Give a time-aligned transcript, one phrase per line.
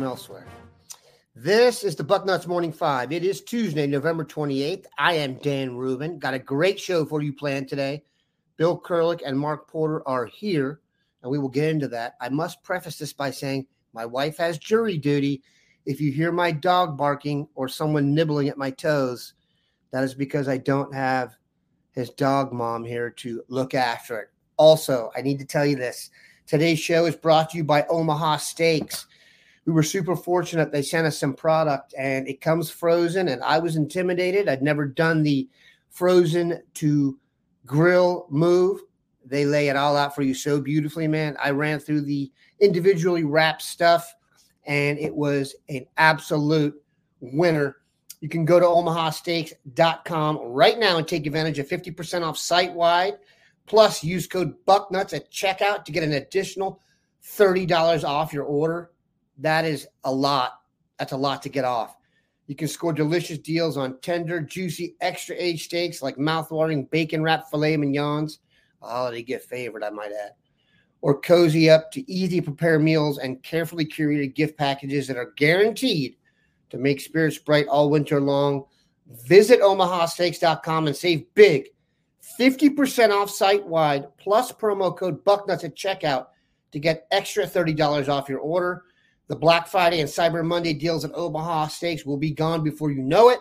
[0.00, 0.46] From elsewhere.
[1.34, 3.12] This is the Bucknuts Morning Five.
[3.12, 4.86] It is Tuesday, November 28th.
[4.96, 6.18] I am Dan Rubin.
[6.18, 8.02] Got a great show for you planned today.
[8.56, 10.80] Bill Kurelic and Mark Porter are here,
[11.22, 12.14] and we will get into that.
[12.18, 15.42] I must preface this by saying my wife has jury duty.
[15.84, 19.34] If you hear my dog barking or someone nibbling at my toes,
[19.90, 21.36] that is because I don't have
[21.92, 24.28] his dog mom here to look after it.
[24.56, 26.08] Also, I need to tell you this.
[26.46, 29.06] Today's show is brought to you by Omaha Steaks.
[29.70, 30.72] We were super fortunate.
[30.72, 34.48] They sent us some product and it comes frozen, and I was intimidated.
[34.48, 35.48] I'd never done the
[35.90, 37.16] frozen to
[37.66, 38.80] grill move.
[39.24, 41.36] They lay it all out for you so beautifully, man.
[41.40, 44.12] I ran through the individually wrapped stuff
[44.64, 46.74] and it was an absolute
[47.20, 47.76] winner.
[48.20, 53.18] You can go to omahasteaks.com right now and take advantage of 50% off site wide.
[53.66, 56.80] Plus, use code BUCKNUTS at checkout to get an additional
[57.24, 58.90] $30 off your order.
[59.40, 60.60] That is a lot.
[60.98, 61.96] That's a lot to get off.
[62.46, 67.48] You can score delicious deals on tender, juicy, extra aged steaks like mouthwatering bacon wrapped
[67.50, 68.40] filet mignons,
[68.82, 70.32] a holiday gift favorite, I might add,
[71.00, 76.16] or cozy up to easy prepare meals and carefully curated gift packages that are guaranteed
[76.70, 78.64] to make spirits bright all winter long.
[79.26, 81.68] Visit omahasteaks.com and save big
[82.38, 86.26] 50% off site wide plus promo code bucknuts at checkout
[86.72, 88.84] to get extra $30 off your order.
[89.30, 93.00] The Black Friday and Cyber Monday deals at Omaha Steaks will be gone before you
[93.00, 93.38] know it.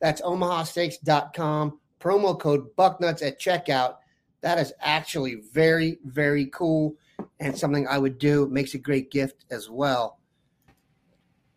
[0.00, 1.78] That's omahasteaks.com.
[2.00, 3.98] Promo code bucknuts at checkout.
[4.40, 6.96] That is actually very, very cool
[7.38, 8.42] and something I would do.
[8.42, 10.18] It makes a great gift as well.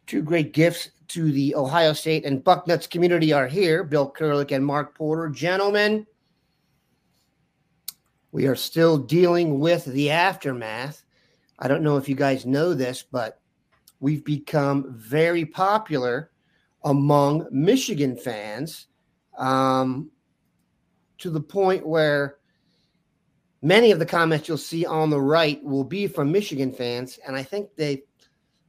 [0.06, 4.64] Two great gifts to the Ohio State and Bucknuts community are here Bill Kurelic and
[4.64, 5.30] Mark Porter.
[5.30, 6.06] Gentlemen,
[8.32, 11.04] we are still dealing with the aftermath.
[11.58, 13.37] I don't know if you guys know this, but
[14.00, 16.32] we've become very popular
[16.84, 18.88] among Michigan fans
[19.38, 20.10] um,
[21.18, 22.38] to the point where
[23.62, 27.20] many of the comments you'll see on the right will be from Michigan fans.
[27.26, 28.04] And I think they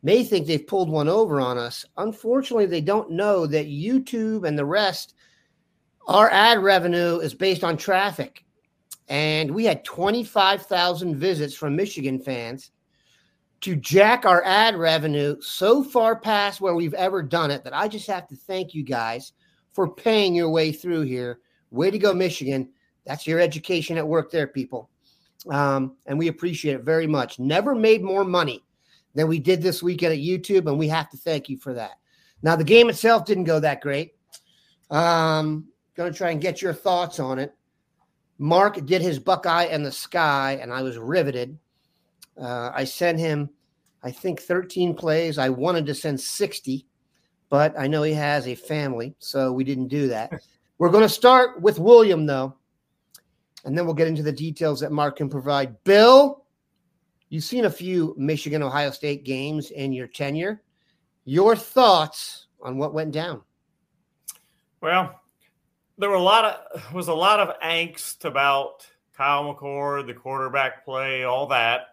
[0.03, 1.85] may think they've pulled one over on us.
[1.97, 5.15] Unfortunately, they don't know that YouTube and the rest,
[6.07, 8.45] our ad revenue is based on traffic
[9.09, 12.71] and we had 25,000 visits from Michigan fans
[13.61, 17.89] to jack our ad revenue so far past where we've ever done it that I
[17.89, 19.33] just have to thank you guys
[19.73, 21.41] for paying your way through here.
[21.71, 22.71] Way to go, Michigan.
[23.05, 24.91] That's your education at work there, people.
[25.49, 27.39] Um, and we appreciate it very much.
[27.39, 28.65] Never made more money
[29.15, 31.93] than we did this weekend at YouTube, and we have to thank you for that.
[32.43, 34.15] Now, the game itself didn't go that great.
[34.91, 37.55] Um, going to try and get your thoughts on it.
[38.39, 41.59] Mark did his Buckeye in the sky, and I was riveted.
[42.41, 43.51] Uh, I sent him,
[44.03, 45.39] I think, 13 plays.
[45.39, 46.87] I wanted to send 60,
[47.49, 50.33] but I know he has a family, so we didn't do that.
[50.79, 52.55] We're going to start with William, though,
[53.65, 55.83] and then we'll get into the details that Mark can provide.
[55.83, 56.45] Bill,
[57.31, 60.63] you've seen a few Michigan Ohio State games in your tenure.
[61.25, 63.43] Your thoughts on what went down?
[64.81, 65.21] Well,
[65.99, 68.87] there were a lot of was a lot of angst about
[69.17, 71.88] Kyle McCord, the quarterback play, all that.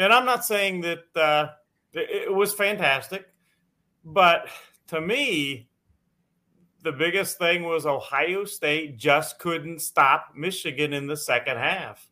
[0.00, 1.48] And I'm not saying that uh,
[1.92, 3.26] it, was fantastic.
[4.02, 4.48] But
[4.86, 5.68] to me,
[6.82, 12.08] the biggest thing was Ohio State just couldn't stop Michigan in the second half.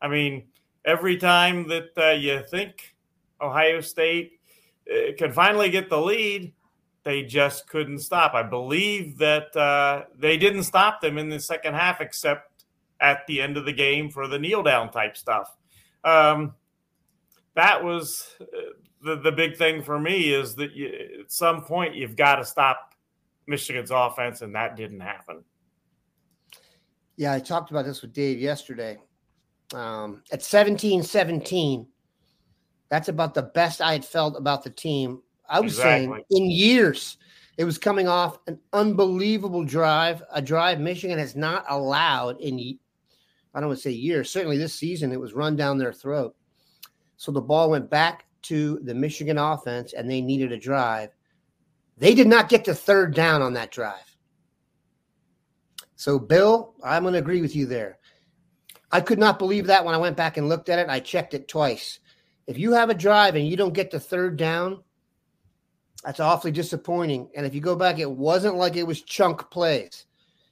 [0.00, 0.44] I mean,
[0.86, 2.96] every time that uh, you think
[3.38, 4.40] Ohio State
[4.90, 6.54] uh, can finally get the lead,
[7.02, 8.32] they just couldn't stop.
[8.32, 12.64] I believe that uh, they didn't stop them in the second half, except
[12.98, 15.54] at the end of the game for the kneel down type stuff.
[16.02, 16.54] Um,
[17.56, 18.44] that was uh,
[19.02, 22.44] the, the big thing for me is that you, at some point you've got to
[22.44, 22.94] stop
[23.46, 25.42] Michigan's offense, and that didn't happen.
[27.16, 28.98] Yeah, I talked about this with Dave yesterday.
[29.74, 31.86] Um, at 17 17,
[32.88, 35.22] that's about the best I had felt about the team.
[35.48, 36.06] I was exactly.
[36.06, 37.18] saying in years.
[37.56, 42.58] It was coming off an unbelievable drive, a drive Michigan has not allowed in,
[43.54, 46.36] I don't want to say years, certainly this season, it was run down their throat.
[47.16, 51.10] So the ball went back to the Michigan offense and they needed a drive.
[51.96, 54.16] They did not get to third down on that drive.
[55.96, 57.98] So, Bill, I'm going to agree with you there.
[58.92, 60.88] I could not believe that when I went back and looked at it.
[60.88, 62.00] I checked it twice.
[62.46, 64.82] If you have a drive and you don't get to third down,
[66.04, 67.30] that's awfully disappointing.
[67.34, 70.06] And if you go back, it wasn't like it was chunk plays.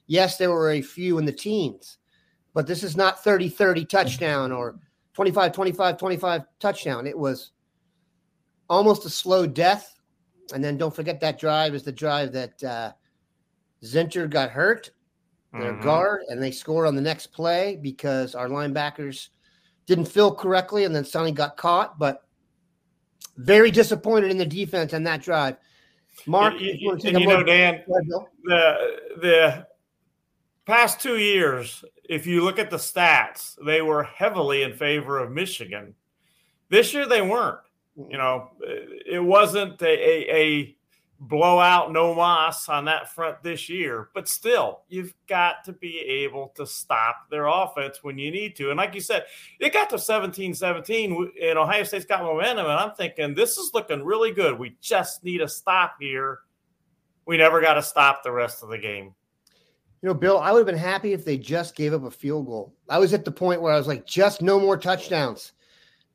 [0.07, 1.99] Yes, there were a few in the teens,
[2.55, 4.77] but this is not 30 30 touchdown or
[5.15, 7.07] 25 25 25 touchdown.
[7.07, 7.53] It was
[8.69, 9.95] almost a slow death
[10.53, 12.93] and then don't forget that drive is the drive that uh,
[13.83, 14.91] Zinter got hurt,
[15.53, 15.83] their mm-hmm.
[15.83, 19.29] guard, and they scored on the next play because our linebackers
[19.87, 21.99] didn't fill correctly, and then Sonny got caught.
[21.99, 22.23] But
[23.37, 25.57] very disappointed in the defense on that drive.
[26.27, 28.77] Mark, you, you, you, you know, Dan, the
[29.21, 29.67] the
[30.67, 35.31] past two years, if you look at the stats, they were heavily in favor of
[35.31, 35.95] Michigan.
[36.69, 37.61] This year, they weren't.
[37.97, 40.77] You know, it wasn't a, a, a
[41.21, 46.53] blowout, no moss on that front this year, but still, you've got to be able
[46.57, 48.71] to stop their offense when you need to.
[48.71, 49.25] And like you said,
[49.61, 52.67] it got to 17 17, and Ohio State's got momentum.
[52.67, 54.59] And I'm thinking, this is looking really good.
[54.59, 56.41] We just need a stop here.
[57.27, 59.15] We never got to stop the rest of the game.
[60.05, 62.45] You know, Bill, I would have been happy if they just gave up a field
[62.45, 62.75] goal.
[62.91, 65.55] I was at the point where I was like, just no more touchdowns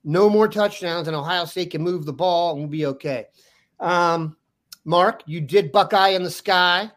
[0.03, 3.25] no more touchdowns, and Ohio State can move the ball and we'll be okay.
[3.79, 4.37] Um,
[4.85, 6.89] Mark, you did Buckeye in the sky.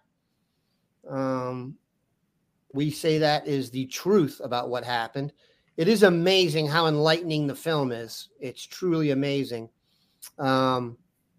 [1.09, 1.77] Um,
[2.73, 5.33] we say that is the truth about what happened.
[5.77, 8.29] It is amazing how enlightening the film is.
[8.41, 9.69] It's truly amazing.
[10.39, 10.97] Um,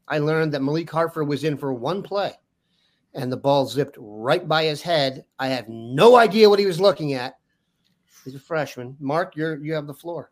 [0.07, 2.33] I learned that Malik Hartford was in for one play
[3.13, 5.25] and the ball zipped right by his head.
[5.39, 7.37] I have no idea what he was looking at.
[8.23, 8.95] He's a freshman.
[8.99, 10.31] Mark, you're you have the floor.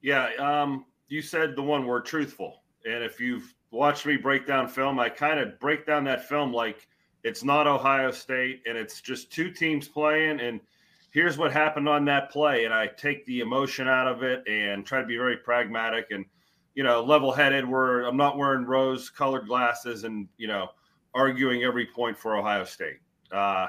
[0.00, 2.62] Yeah, um, you said the one word truthful.
[2.84, 6.52] And if you've watched me break down film, I kind of break down that film
[6.52, 6.86] like
[7.24, 10.40] it's not Ohio State and it's just two teams playing.
[10.40, 10.60] And
[11.10, 12.64] here's what happened on that play.
[12.64, 16.24] And I take the emotion out of it and try to be very pragmatic and,
[16.74, 20.68] you know, level headed where I'm not wearing rose colored glasses and, you know,
[21.18, 23.00] arguing every point for Ohio State.
[23.32, 23.66] Uh,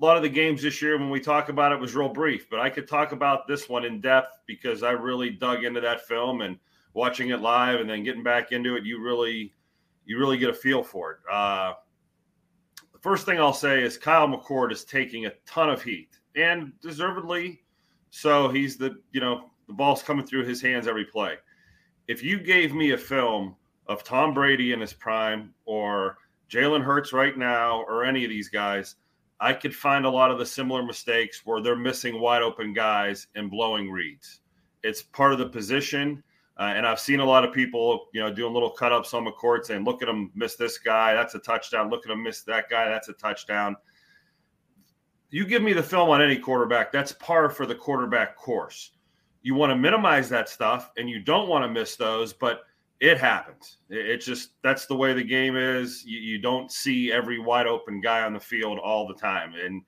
[0.00, 2.48] a lot of the games this year when we talk about it was real brief,
[2.48, 6.06] but I could talk about this one in depth because I really dug into that
[6.06, 6.58] film and
[6.94, 9.52] watching it live and then getting back into it, you really
[10.06, 11.18] you really get a feel for it.
[11.30, 11.74] Uh,
[12.92, 16.72] the first thing I'll say is Kyle McCord is taking a ton of heat and
[16.80, 17.62] deservedly
[18.10, 18.48] so.
[18.48, 21.36] He's the you know the ball's coming through his hands every play.
[22.08, 23.56] If you gave me a film
[23.86, 26.18] of Tom Brady in his prime or
[26.50, 28.96] Jalen Hurts right now or any of these guys,
[29.40, 33.26] I could find a lot of the similar mistakes where they're missing wide open guys
[33.34, 34.40] and blowing reads.
[34.82, 36.22] It's part of the position.
[36.56, 39.24] Uh, and I've seen a lot of people, you know, doing little cut ups on
[39.24, 41.12] the court saying, look at him miss this guy.
[41.14, 41.90] That's a touchdown.
[41.90, 42.88] Look at him miss that guy.
[42.88, 43.76] That's a touchdown.
[45.30, 48.92] You give me the film on any quarterback, that's par for the quarterback course.
[49.42, 52.60] You want to minimize that stuff and you don't want to miss those, but
[53.04, 53.76] it happens.
[53.90, 56.04] It's just that's the way the game is.
[56.06, 59.52] You, you, don't see every wide open guy on the field all the time.
[59.54, 59.82] And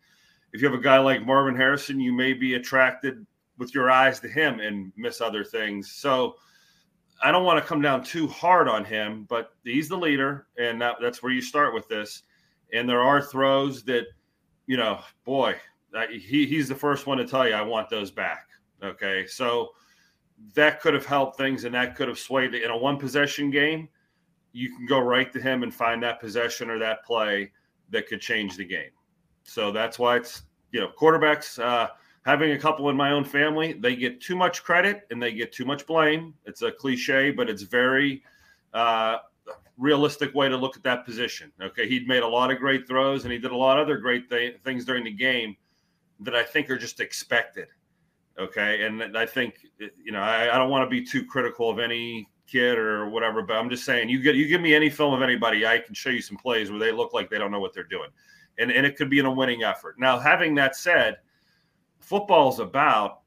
[0.53, 3.25] if you have a guy like Marvin Harrison, you may be attracted
[3.57, 5.93] with your eyes to him and miss other things.
[5.93, 6.35] So
[7.23, 10.79] I don't want to come down too hard on him, but he's the leader, and
[10.83, 12.23] that, that's where you start with this.
[12.75, 14.05] And there are throws that,
[14.67, 15.57] you know, boy,
[16.11, 18.49] he, he's the first one to tell you, I want those back.
[18.85, 19.27] Okay.
[19.27, 19.71] So,
[20.55, 23.89] that could have helped things and that could have swayed in a one possession game.
[24.53, 27.53] You can go right to him and find that possession or that play
[27.91, 28.91] that could change the game.
[29.45, 31.89] So that's why it's, you know, quarterbacks, uh,
[32.25, 35.53] having a couple in my own family, they get too much credit and they get
[35.53, 36.35] too much blame.
[36.45, 38.23] It's a cliche, but it's very,
[38.75, 39.19] uh,
[39.79, 41.53] realistic way to look at that position.
[41.61, 43.99] Okay, he'd made a lot of great throws and he did a lot of other
[43.99, 45.57] great th- things during the game
[46.21, 47.69] that I think are just expected.
[48.39, 51.79] Okay, and I think you know I, I don't want to be too critical of
[51.79, 55.15] any kid or whatever, but I'm just saying you get you give me any film
[55.15, 57.61] of anybody, I can show you some plays where they look like they don't know
[57.61, 58.11] what they're doing,
[58.59, 59.99] and and it could be in a winning effort.
[59.99, 61.17] Now, having that said,
[61.99, 63.21] football is about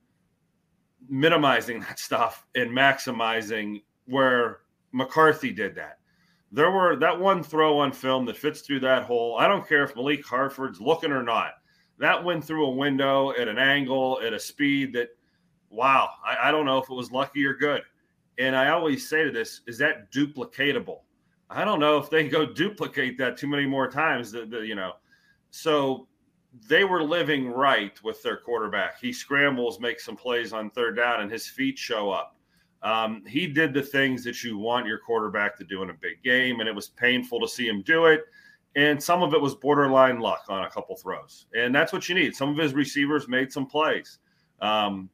[1.10, 4.60] minimizing that stuff and maximizing where
[4.92, 5.98] McCarthy did that.
[6.52, 9.38] There were that one throw on film that fits through that hole.
[9.38, 11.54] I don't care if Malik Hartford's looking or not.
[12.00, 15.10] That went through a window at an angle at a speed that,
[15.70, 17.84] wow, I, I don't know if it was lucky or good.
[18.38, 21.00] And I always say to this, is that duplicatable?
[21.50, 24.32] I don't know if they go duplicate that too many more times.
[24.32, 24.94] The, the, you know,
[25.52, 26.08] so
[26.68, 29.00] they were living right with their quarterback.
[29.00, 32.38] He scrambles, makes some plays on third down, and his feet show up.
[32.82, 36.24] Um, he did the things that you want your quarterback to do in a big
[36.24, 38.22] game, and it was painful to see him do it.
[38.76, 42.16] And some of it was borderline luck on a couple throws, and that's what you
[42.16, 42.36] need.
[42.36, 44.20] Some of his receivers made some plays.
[44.62, 45.10] Um,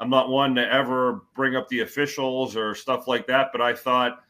[0.00, 3.74] I'm not one to ever bring up the officials or stuff like that, but I
[3.74, 4.20] thought,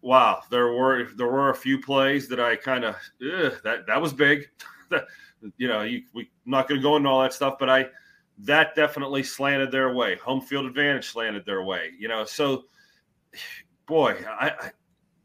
[0.00, 4.12] wow, there were there were a few plays that I kind of that that was
[4.12, 4.48] big.
[5.56, 7.86] you know, you, we I'm not going to go into all that stuff, but I
[8.38, 10.16] that definitely slanted their way.
[10.16, 11.90] Home field advantage slanted their way.
[11.98, 12.64] You know, so
[13.86, 14.70] boy, I, I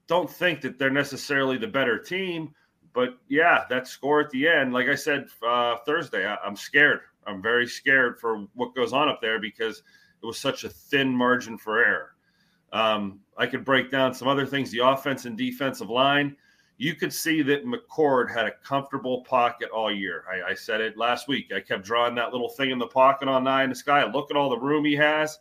[0.08, 2.54] don't think that they're necessarily the better team,
[2.94, 7.02] but yeah, that score at the end, like I said uh, Thursday, I, I'm scared.
[7.26, 9.84] I'm very scared for what goes on up there because
[10.22, 12.16] it was such a thin margin for error.
[12.74, 16.36] Um, I could break down some other things, the offense and defensive line
[16.82, 20.24] you could see that McCord had a comfortable pocket all year.
[20.28, 21.52] I, I, said it last week.
[21.56, 24.04] I kept drawing that little thing in the pocket on nine in the sky.
[24.04, 25.38] Look at all the room he has.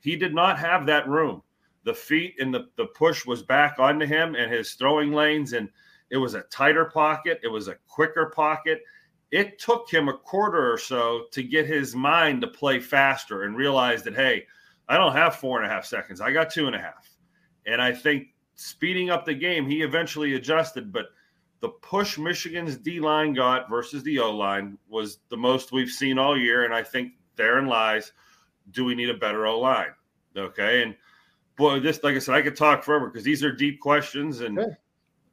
[0.00, 1.42] He did not have that room.
[1.84, 5.70] The feet and the, the push was back onto him and his throwing lanes, and
[6.12, 7.40] it was a tighter pocket.
[7.42, 8.82] It was a quicker pocket.
[9.30, 13.56] It took him a quarter or so to get his mind to play faster and
[13.56, 14.46] realize that, hey,
[14.88, 16.20] I don't have four and a half seconds.
[16.20, 17.08] I got two and a half.
[17.64, 18.26] And I think
[18.56, 20.92] speeding up the game, he eventually adjusted.
[20.92, 21.06] But
[21.60, 26.18] the push Michigan's D line got versus the O line was the most we've seen
[26.18, 26.66] all year.
[26.66, 28.12] And I think therein lies
[28.72, 29.94] do we need a better O line?
[30.36, 30.82] Okay.
[30.82, 30.94] And
[31.56, 34.42] boy, this, like I said, I could talk forever because these are deep questions.
[34.42, 34.76] And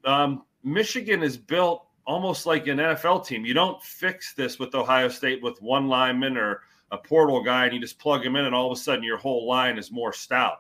[0.05, 3.45] um, Michigan is built almost like an NFL team.
[3.45, 6.61] You don't fix this with Ohio State with one lineman or
[6.91, 9.17] a portal guy and you just plug him in, and all of a sudden your
[9.17, 10.59] whole line is more stout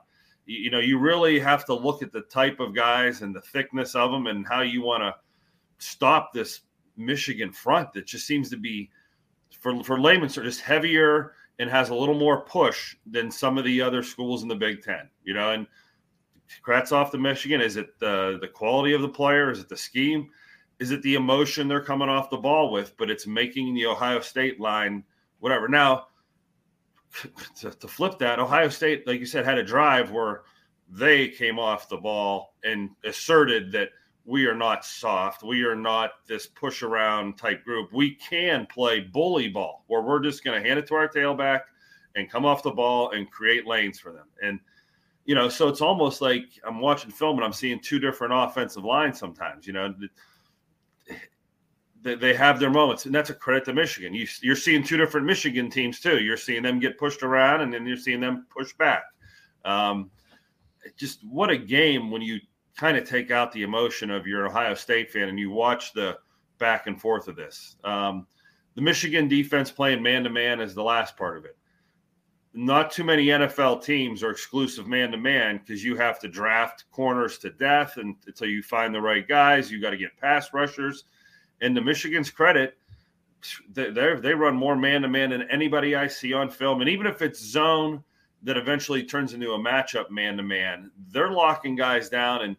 [0.49, 3.93] you know, you really have to look at the type of guys and the thickness
[3.93, 5.13] of them and how you want to
[5.77, 6.61] stop this
[6.97, 8.89] Michigan front that just seems to be,
[9.59, 13.59] for for laymen, sort of just heavier and has a little more push than some
[13.59, 15.07] of the other schools in the Big Ten.
[15.23, 15.67] You know, and
[16.61, 17.61] crats off to Michigan.
[17.61, 19.51] Is it the the quality of the player?
[19.51, 20.29] Is it the scheme?
[20.79, 22.95] Is it the emotion they're coming off the ball with?
[22.97, 25.03] But it's making the Ohio State line
[25.39, 25.67] whatever.
[25.67, 26.07] Now
[27.59, 30.43] to, to, flip that, Ohio State, like you said, had a drive where
[30.89, 33.89] they came off the ball and asserted that
[34.25, 35.43] we are not soft.
[35.43, 37.91] We are not this push around type group.
[37.91, 41.61] We can play bully ball where we're just going to hand it to our tailback
[42.15, 44.27] and come off the ball and create lanes for them.
[44.43, 44.59] And,
[45.25, 48.83] you know, so it's almost like I'm watching film and I'm seeing two different offensive
[48.83, 49.93] lines sometimes, you know
[52.01, 54.13] they, they have their moments, and that's a credit to Michigan.
[54.13, 56.19] You, you're seeing two different Michigan teams too.
[56.19, 59.03] You're seeing them get pushed around, and then you're seeing them push back.
[59.65, 60.09] Um,
[60.97, 62.39] just what a game when you
[62.77, 66.17] kind of take out the emotion of your Ohio State fan and you watch the
[66.57, 67.75] back and forth of this.
[67.83, 68.25] Um,
[68.75, 71.57] the Michigan defense playing man to man is the last part of it.
[72.53, 76.85] Not too many NFL teams are exclusive man to man because you have to draft
[76.91, 79.71] corners to death and until you find the right guys.
[79.71, 81.03] You got to get pass rushers.
[81.61, 82.75] And to Michigan's credit,
[83.71, 86.81] they they run more man to man than anybody I see on film.
[86.81, 88.03] And even if it's zone
[88.43, 92.55] that eventually turns into a matchup man to man, they're locking guys down and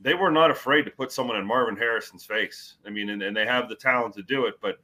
[0.00, 2.76] they were not afraid to put someone in Marvin Harrison's face.
[2.86, 4.78] I mean, and, and they have the talent to do it, but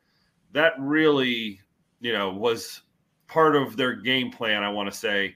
[0.53, 1.61] that really,
[2.01, 2.83] you know, was
[3.29, 5.35] part of their game plan, I want to say,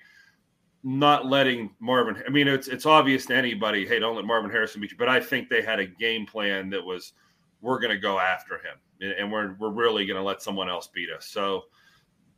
[0.82, 2.22] not letting Marvin.
[2.26, 4.96] I mean, it's it's obvious to anybody, hey, don't let Marvin Harrison beat you.
[4.96, 7.12] But I think they had a game plan that was–
[7.60, 10.88] we're going to go after him and we're, we're really going to let someone else
[10.88, 11.26] beat us.
[11.26, 11.64] So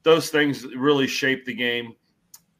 [0.02, 1.94] those things really shape the game.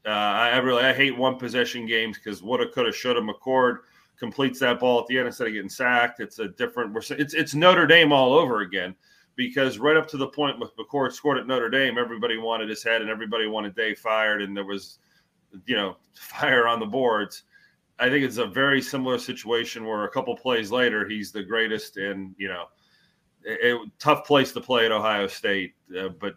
[0.04, 3.20] Uh, I really I hate one possession games because woulda, coulda, shoulda.
[3.20, 3.78] McCord
[4.18, 6.18] completes that ball at the end instead of getting sacked.
[6.18, 6.92] It's a different.
[6.92, 8.96] We're it's it's Notre Dame all over again
[9.36, 12.82] because right up to the point with McCord scored at Notre Dame, everybody wanted his
[12.82, 14.98] head and everybody wanted Day fired, and there was,
[15.66, 17.44] you know, fire on the boards.
[17.98, 21.96] I think it's a very similar situation where a couple plays later he's the greatest,
[21.96, 22.64] and you know,
[23.44, 25.74] it, tough place to play at Ohio State.
[25.96, 26.34] Uh, but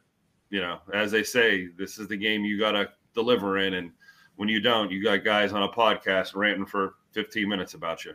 [0.50, 3.92] you know, as they say, this is the game you got to deliver in, and
[4.36, 8.14] when you don't, you got guys on a podcast ranting for 15 minutes about you.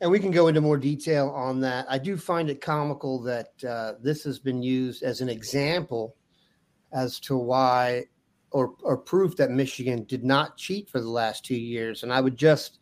[0.00, 1.86] And we can go into more detail on that.
[1.88, 6.16] I do find it comical that uh, this has been used as an example
[6.92, 8.04] as to why
[8.50, 12.02] or, or proof that Michigan did not cheat for the last two years.
[12.02, 12.78] And I would just,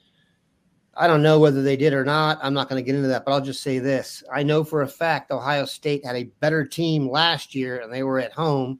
[0.95, 2.39] I don't know whether they did or not.
[2.43, 4.23] I'm not going to get into that, but I'll just say this.
[4.33, 8.03] I know for a fact Ohio State had a better team last year and they
[8.03, 8.79] were at home,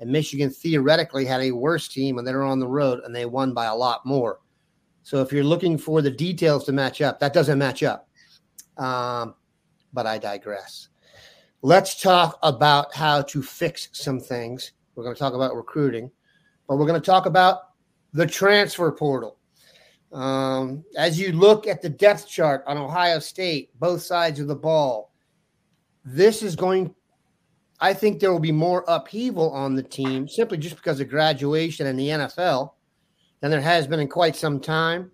[0.00, 3.26] and Michigan theoretically had a worse team and they were on the road and they
[3.26, 4.40] won by a lot more.
[5.04, 8.08] So if you're looking for the details to match up, that doesn't match up.
[8.78, 9.34] Um,
[9.92, 10.88] but I digress.
[11.60, 14.72] Let's talk about how to fix some things.
[14.94, 16.10] We're going to talk about recruiting,
[16.66, 17.70] but we're going to talk about
[18.14, 19.36] the transfer portal.
[20.10, 24.56] Um, as you look at the depth chart on Ohio State, both sides of the
[24.56, 25.12] ball,
[26.04, 26.94] this is going.
[27.80, 31.88] I think there will be more upheaval on the team simply just because of graduation
[31.88, 32.73] and the NFL
[33.44, 35.10] than there has been in quite some time.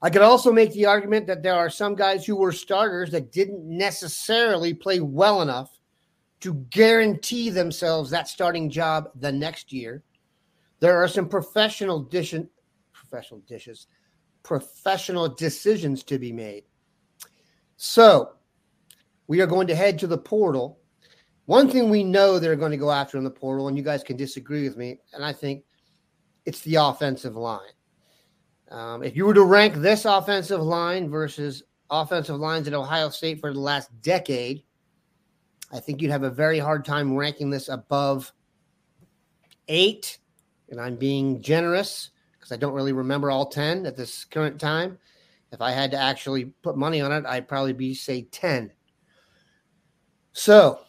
[0.00, 3.30] I could also make the argument that there are some guys who were starters that
[3.30, 5.78] didn't necessarily play well enough
[6.40, 10.02] to guarantee themselves that starting job the next year.
[10.80, 12.34] There are some professional dish-
[12.94, 13.86] professional dishes,
[14.42, 16.64] professional decisions to be made.
[17.76, 18.32] So,
[19.26, 20.78] we are going to head to the portal.
[21.44, 24.02] One thing we know they're going to go after in the portal, and you guys
[24.02, 25.64] can disagree with me, and I think
[26.46, 27.60] it's the offensive line.
[28.70, 33.40] Um, if you were to rank this offensive line versus offensive lines at Ohio State
[33.40, 34.64] for the last decade,
[35.72, 38.32] I think you'd have a very hard time ranking this above
[39.68, 40.18] eight.
[40.70, 44.98] And I'm being generous because I don't really remember all 10 at this current time.
[45.52, 48.72] If I had to actually put money on it, I'd probably be, say, 10.
[50.32, 50.80] So,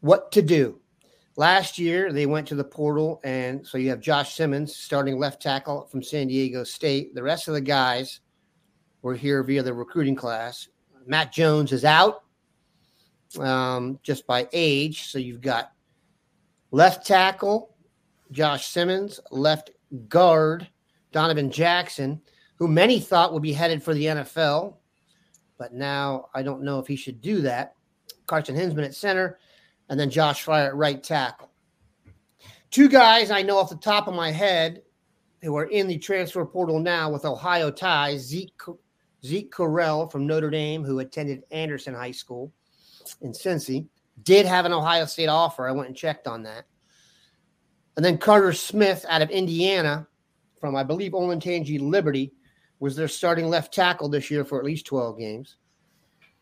[0.00, 0.79] what to do?
[1.40, 5.40] Last year, they went to the portal, and so you have Josh Simmons starting left
[5.40, 7.14] tackle from San Diego State.
[7.14, 8.20] The rest of the guys
[9.00, 10.68] were here via the recruiting class.
[11.06, 12.24] Matt Jones is out
[13.38, 15.04] um, just by age.
[15.04, 15.72] So you've got
[16.72, 17.74] left tackle
[18.32, 19.70] Josh Simmons, left
[20.10, 20.68] guard
[21.10, 22.20] Donovan Jackson,
[22.56, 24.74] who many thought would be headed for the NFL,
[25.56, 27.76] but now I don't know if he should do that.
[28.26, 29.38] Carson Hinzman at center,
[29.90, 31.50] and then Josh Fryar at right tackle.
[32.70, 34.82] Two guys I know off the top of my head
[35.42, 38.62] who are in the transfer portal now with Ohio ties Zeke,
[39.24, 42.52] Zeke Correll from Notre Dame, who attended Anderson High School
[43.20, 43.88] in Cincy,
[44.22, 45.68] did have an Ohio State offer.
[45.68, 46.66] I went and checked on that.
[47.96, 50.06] And then Carter Smith out of Indiana
[50.60, 52.32] from, I believe, Olentangy Liberty
[52.78, 55.56] was their starting left tackle this year for at least 12 games.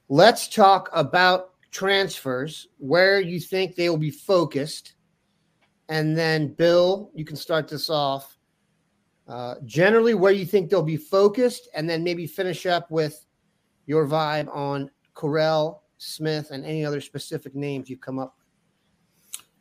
[0.08, 4.94] Let's talk about transfers, where you think they will be focused.
[5.88, 8.37] And then, Bill, you can start this off.
[9.26, 13.26] Uh, generally, where you think they'll be focused, and then maybe finish up with
[13.87, 18.46] your vibe on Correll, Smith, and any other specific names you've come up with.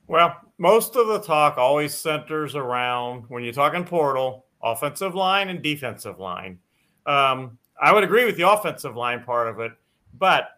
[0.07, 5.61] Well, most of the talk always centers around when you're talking portal, offensive line and
[5.61, 6.59] defensive line.
[7.05, 9.71] Um, I would agree with the offensive line part of it,
[10.17, 10.56] but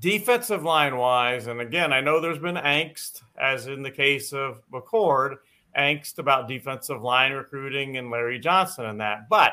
[0.00, 4.62] defensive line wise, and again, I know there's been angst, as in the case of
[4.70, 5.36] McCord,
[5.76, 9.28] angst about defensive line recruiting and Larry Johnson and that.
[9.28, 9.52] But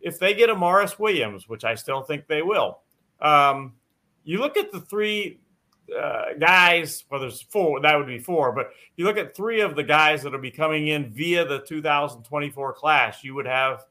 [0.00, 2.80] if they get a Morris Williams, which I still think they will,
[3.20, 3.74] um,
[4.24, 5.40] you look at the three
[5.98, 9.76] uh, guys, well, there's four, that would be four, but you look at three of
[9.76, 13.84] the guys that will be coming in via the 2024 class, you would have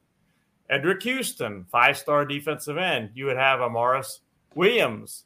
[0.70, 3.10] Eddrick Houston, five star defensive end.
[3.14, 4.20] You would have a Morris
[4.54, 5.24] Williams,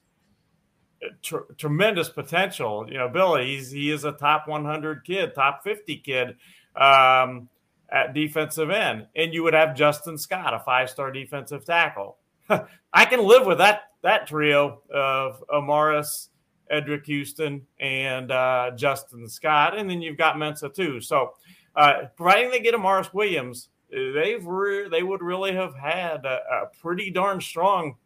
[1.22, 2.86] tr- tremendous potential.
[2.88, 6.36] You know, Billy, he's, he is a top 100 kid, top 50 kid
[6.76, 7.48] um,
[7.90, 9.06] at defensive end.
[9.16, 12.16] And you would have Justin Scott, a five star defensive tackle.
[12.92, 16.28] I can live with that that trio of Amaris,
[16.72, 19.76] Eddrick Houston, and uh, Justin Scott.
[19.76, 21.00] And then you've got Mensah too.
[21.00, 21.34] So
[21.74, 26.66] uh, providing they get Amaris Williams, they've re- they would really have had a, a
[26.80, 27.96] pretty darn strong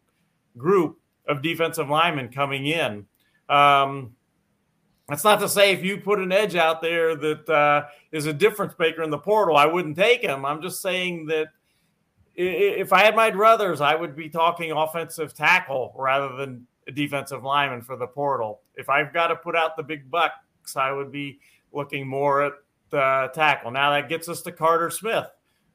[0.57, 3.05] group of defensive linemen coming in.
[3.49, 4.15] Um,
[5.07, 8.33] that's not to say if you put an edge out there that uh, is a
[8.33, 10.45] difference maker in the portal, I wouldn't take him.
[10.45, 11.47] I'm just saying that
[12.35, 17.81] if I had my druthers, I would be talking offensive tackle rather than defensive lineman
[17.81, 18.61] for the portal.
[18.75, 21.39] If I've got to put out the big bucks, I would be
[21.71, 22.53] looking more at
[22.89, 23.71] the tackle.
[23.71, 25.27] Now that gets us to Carter Smith,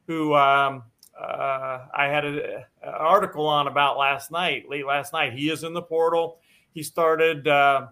[0.07, 0.83] who um,
[1.19, 5.33] uh, I had an article on about last night, late last night.
[5.33, 6.39] He is in the portal.
[6.73, 7.87] He started uh,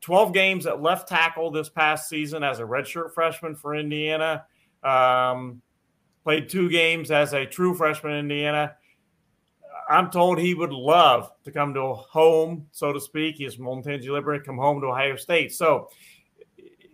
[0.00, 4.44] 12 games at left tackle this past season as a redshirt freshman for Indiana.
[4.82, 5.60] Um,
[6.22, 8.76] played two games as a true freshman in Indiana.
[9.88, 13.36] I'm told he would love to come to home, so to speak.
[13.36, 15.52] He's from Olentangy Liberty, come home to Ohio State.
[15.52, 15.90] So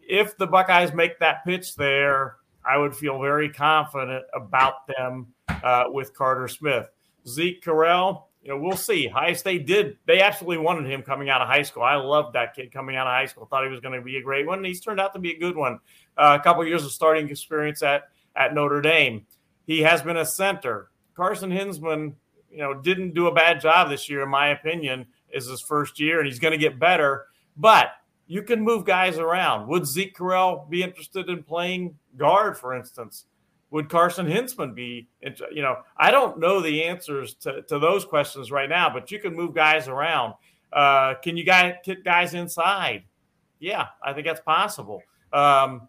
[0.02, 5.28] if the Buckeyes make that pitch there, I would feel very confident about them
[5.64, 6.86] uh, with Carter Smith.
[7.26, 9.08] Zeke Correll, you know, we'll see.
[9.08, 11.82] Ohio State did, they absolutely wanted him coming out of high school.
[11.82, 13.46] I loved that kid coming out of high school.
[13.46, 14.64] Thought he was going to be a great one.
[14.64, 15.78] He's turned out to be a good one.
[16.16, 18.04] Uh, a couple of years of starting experience at,
[18.36, 19.26] at Notre Dame.
[19.66, 20.90] He has been a center.
[21.14, 22.14] Carson Hinzman,
[22.50, 26.00] you know, didn't do a bad job this year, in my opinion, is his first
[26.00, 27.26] year, and he's going to get better.
[27.56, 27.90] But
[28.26, 29.68] you can move guys around.
[29.68, 33.26] Would Zeke Correll be interested in playing guard, for instance?
[33.70, 35.08] Would Carson Hinzman be,
[35.52, 39.20] you know, I don't know the answers to, to those questions right now, but you
[39.20, 40.34] can move guys around.
[40.72, 43.04] Uh, can you guys kick guys inside?
[43.60, 45.02] Yeah, I think that's possible.
[45.32, 45.88] Um,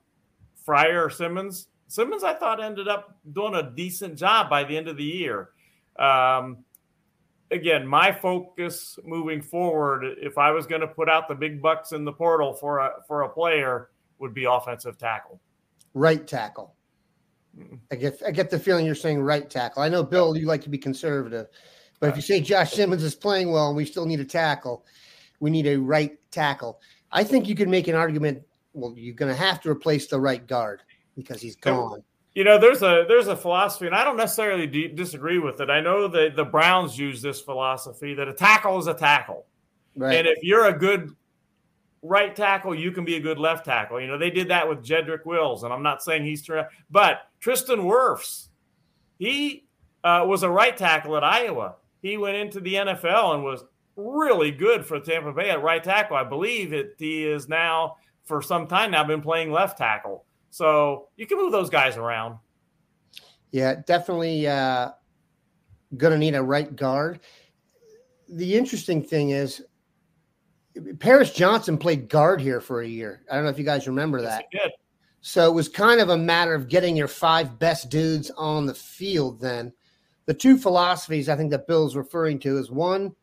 [0.67, 4.97] Fryar Simmons, Simmons, I thought ended up doing a decent job by the end of
[4.97, 5.49] the year.
[5.97, 6.59] Um,
[7.51, 11.91] again, my focus moving forward, if I was going to put out the big bucks
[11.91, 13.89] in the portal for a for a player,
[14.19, 15.39] would be offensive tackle,
[15.93, 16.75] right tackle.
[17.91, 19.83] I get I get the feeling you're saying right tackle.
[19.83, 21.47] I know Bill, you like to be conservative,
[21.99, 24.85] but if you say Josh Simmons is playing well and we still need a tackle,
[25.39, 26.79] we need a right tackle.
[27.11, 28.41] I think you can make an argument.
[28.73, 30.81] Well, you're going to have to replace the right guard
[31.15, 32.03] because he's gone.
[32.33, 35.69] You know, there's a there's a philosophy, and I don't necessarily d- disagree with it.
[35.69, 39.45] I know that the Browns use this philosophy that a tackle is a tackle,
[39.97, 40.15] right.
[40.15, 41.13] and if you're a good
[42.01, 44.01] right tackle, you can be a good left tackle.
[44.01, 47.27] You know, they did that with Jedrick Wills, and I'm not saying he's trying, but
[47.39, 48.47] Tristan Wirfs,
[49.19, 49.67] he
[50.03, 51.75] uh, was a right tackle at Iowa.
[52.01, 53.63] He went into the NFL and was
[53.95, 56.17] really good for Tampa Bay at right tackle.
[56.17, 56.95] I believe it.
[56.97, 60.25] He is now for some time now been playing left tackle.
[60.49, 62.37] So you can move those guys around.
[63.51, 64.91] Yeah, definitely uh,
[65.97, 67.19] going to need a right guard.
[68.29, 69.63] The interesting thing is,
[70.99, 73.23] Paris Johnson played guard here for a year.
[73.29, 74.45] I don't know if you guys remember that.
[74.53, 74.69] Yes,
[75.21, 78.73] so it was kind of a matter of getting your five best dudes on the
[78.73, 79.73] field then.
[80.25, 83.15] The two philosophies I think that Bill's referring to is one,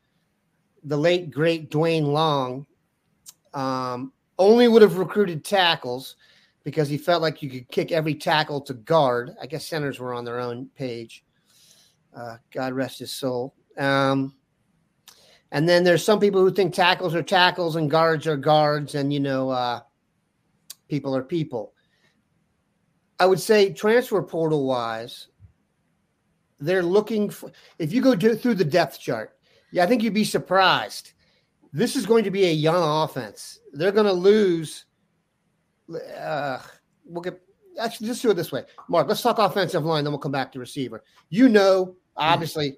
[0.84, 2.66] the late great Dwayne Long
[3.54, 6.16] um, only would have recruited tackles–
[6.68, 9.34] because he felt like you could kick every tackle to guard.
[9.40, 11.24] I guess centers were on their own page.
[12.14, 13.54] Uh, God rest his soul.
[13.78, 14.34] Um,
[15.52, 19.12] and then there's some people who think tackles are tackles and guards are guards, and
[19.12, 19.80] you know, uh,
[20.88, 21.72] people are people.
[23.20, 25.28] I would say transfer portal wise,
[26.61, 27.50] they're looking for.
[27.78, 29.37] If you go through the depth chart,
[29.72, 31.12] yeah, I think you'd be surprised.
[31.72, 33.61] This is going to be a young offense.
[33.72, 34.87] They're going to lose
[36.18, 36.58] uh,
[37.04, 37.40] we'll get
[37.80, 38.64] actually just do it this way.
[38.88, 41.04] Mark, let's talk offensive line, then we'll come back to receiver.
[41.30, 42.76] You know, obviously,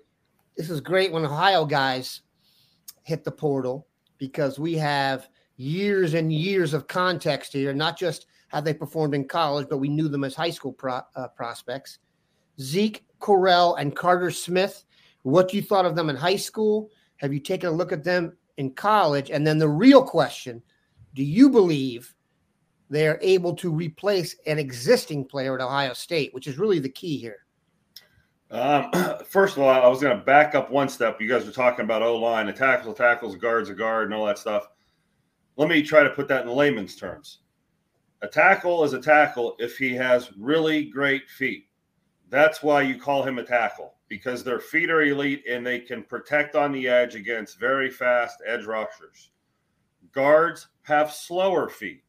[0.56, 2.20] this is great when Ohio guys
[3.02, 3.86] hit the portal
[4.18, 9.26] because we have years and years of context here, not just how they performed in
[9.26, 11.98] college, but we knew them as high school pro, uh, prospects.
[12.60, 14.84] Zeke Correll and Carter Smith,
[15.22, 16.90] what you thought of them in high school?
[17.16, 19.30] Have you taken a look at them in college?
[19.30, 20.62] And then the real question
[21.14, 22.14] do you believe
[22.90, 26.88] they are able to replace an existing player at Ohio State, which is really the
[26.88, 27.46] key here.
[28.50, 28.90] Um,
[29.24, 31.20] first of all, I was going to back up one step.
[31.20, 34.26] You guys were talking about O line, a tackles, tackles, guards, a guard, and all
[34.26, 34.68] that stuff.
[35.56, 37.40] Let me try to put that in layman's terms.
[38.22, 41.68] A tackle is a tackle if he has really great feet.
[42.28, 46.02] That's why you call him a tackle because their feet are elite and they can
[46.02, 49.30] protect on the edge against very fast edge rushers.
[50.12, 52.02] Guards have slower feet.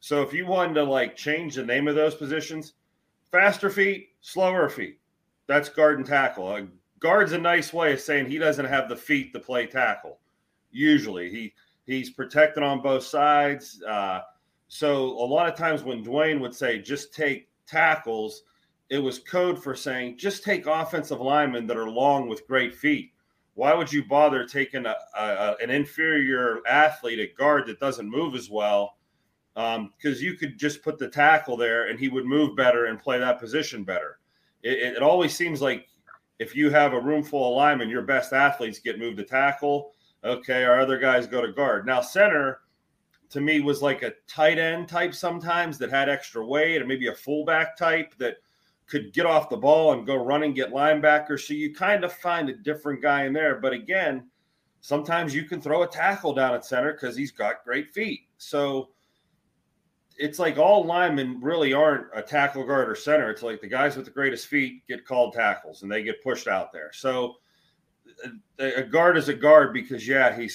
[0.00, 2.74] So if you wanted to like change the name of those positions,
[3.30, 4.98] faster feet, slower feet.
[5.46, 6.68] That's guard and tackle.
[6.98, 10.18] Guard's a nice way of saying he doesn't have the feet to play tackle.
[10.70, 13.82] Usually, he he's protected on both sides.
[13.82, 14.20] Uh,
[14.68, 18.44] so a lot of times when Dwayne would say just take tackles,
[18.88, 23.12] it was code for saying just take offensive linemen that are long with great feet.
[23.54, 28.34] Why would you bother taking a, a, an inferior athlete at guard that doesn't move
[28.34, 28.96] as well?
[29.54, 29.92] because um,
[30.24, 33.38] you could just put the tackle there and he would move better and play that
[33.38, 34.18] position better.
[34.62, 35.88] It, it, always seems like
[36.38, 39.92] if you have a room full of linemen, your best athletes get moved to tackle.
[40.24, 41.86] Okay, our other guys go to guard.
[41.86, 42.60] Now, center
[43.30, 47.08] to me was like a tight end type sometimes that had extra weight, or maybe
[47.08, 48.36] a fullback type that
[48.86, 51.46] could get off the ball and go run and get linebackers.
[51.46, 53.58] So you kind of find a different guy in there.
[53.58, 54.28] But again,
[54.80, 58.20] sometimes you can throw a tackle down at center because he's got great feet.
[58.36, 58.90] So
[60.18, 63.30] it's like all linemen really aren't a tackle guard or center.
[63.30, 66.48] It's like the guys with the greatest feet get called tackles and they get pushed
[66.48, 66.90] out there.
[66.92, 67.36] So
[68.58, 70.50] a guard is a guard because yeah, he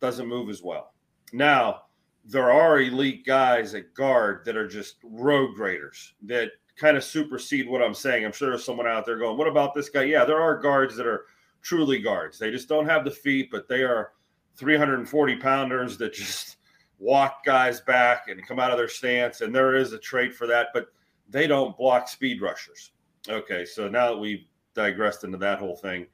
[0.00, 0.94] doesn't move as well.
[1.32, 1.82] Now
[2.24, 7.68] there are elite guys at guard that are just road graders that kind of supersede
[7.68, 8.24] what I'm saying.
[8.24, 10.96] I'm sure there's someone out there going, "What about this guy?" Yeah, there are guards
[10.96, 11.26] that are
[11.62, 12.38] truly guards.
[12.38, 14.12] They just don't have the feet, but they are
[14.56, 16.56] 340 pounders that just
[17.00, 19.40] walk guys back and come out of their stance.
[19.40, 20.88] And there is a trait for that, but
[21.28, 22.92] they don't block speed rushers.
[23.28, 26.06] Okay, so now that we've digressed into that whole thing,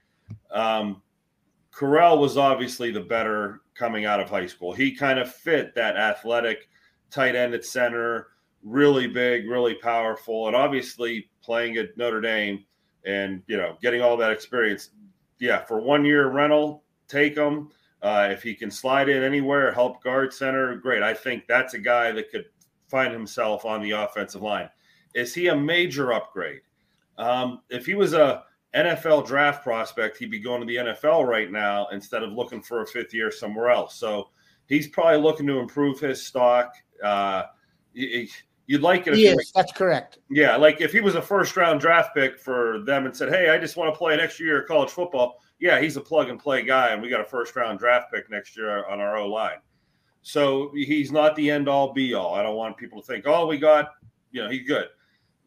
[0.50, 1.02] um,
[1.74, 4.72] Correll was obviously the better coming out of high school.
[4.72, 6.68] He kind of fit that athletic
[7.10, 8.28] tight end at center,
[8.62, 12.64] really big, really powerful, and obviously playing at Notre Dame
[13.04, 14.90] and you know getting all that experience.
[15.38, 17.70] Yeah, for one year rental, take him.
[18.02, 21.02] Uh, if he can slide in anywhere, help guard center, great.
[21.02, 22.44] I think that's a guy that could
[22.88, 24.68] find himself on the offensive line.
[25.14, 26.60] Is he a major upgrade?
[27.18, 31.50] Um, if he was a NFL draft prospect, he'd be going to the NFL right
[31.50, 33.94] now instead of looking for a fifth year somewhere else.
[33.94, 34.28] So
[34.66, 36.74] he's probably looking to improve his stock.
[37.02, 37.44] Uh,
[37.94, 39.14] you'd like it.
[39.14, 40.18] If yes, that's correct.
[40.28, 43.48] Yeah, like if he was a first round draft pick for them and said, "Hey,
[43.48, 46.28] I just want to play an extra year of college football," yeah, he's a plug
[46.28, 49.16] and play guy, and we got a first round draft pick next year on our
[49.16, 49.58] O line.
[50.22, 52.34] So he's not the end all be all.
[52.34, 53.92] I don't want people to think, "Oh, we got,"
[54.32, 54.88] you know, he's good.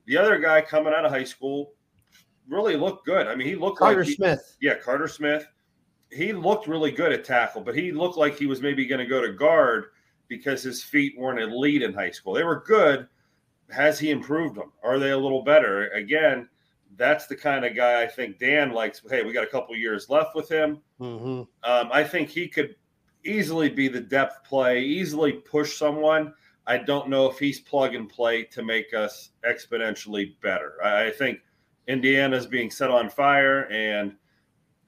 [0.05, 1.73] The other guy coming out of high school
[2.47, 3.27] really looked good.
[3.27, 4.57] I mean, he looked Carter like he, Smith.
[4.61, 5.45] Yeah, Carter Smith.
[6.11, 9.05] He looked really good at tackle, but he looked like he was maybe going to
[9.05, 9.85] go to guard
[10.27, 12.33] because his feet weren't elite in high school.
[12.33, 13.07] They were good.
[13.69, 14.71] Has he improved them?
[14.83, 15.89] Are they a little better?
[15.89, 16.49] Again,
[16.95, 19.01] that's the kind of guy I think Dan likes.
[19.09, 20.81] Hey, we got a couple years left with him.
[20.99, 21.41] Mm-hmm.
[21.69, 22.75] Um, I think he could
[23.23, 26.33] easily be the depth play, easily push someone.
[26.67, 30.83] I don't know if he's plug and play to make us exponentially better.
[30.83, 31.39] I think
[31.87, 34.15] Indiana's being set on fire and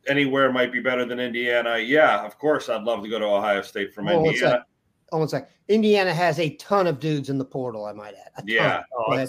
[0.07, 1.77] anywhere might be better than Indiana.
[1.79, 4.65] Yeah, of course, I'd love to go to Ohio State from oh, Indiana.
[5.11, 5.49] Oh, one sec.
[5.67, 7.85] Indiana has a ton of dudes in the portal.
[7.85, 8.43] I might add.
[8.45, 9.25] yeah, oh,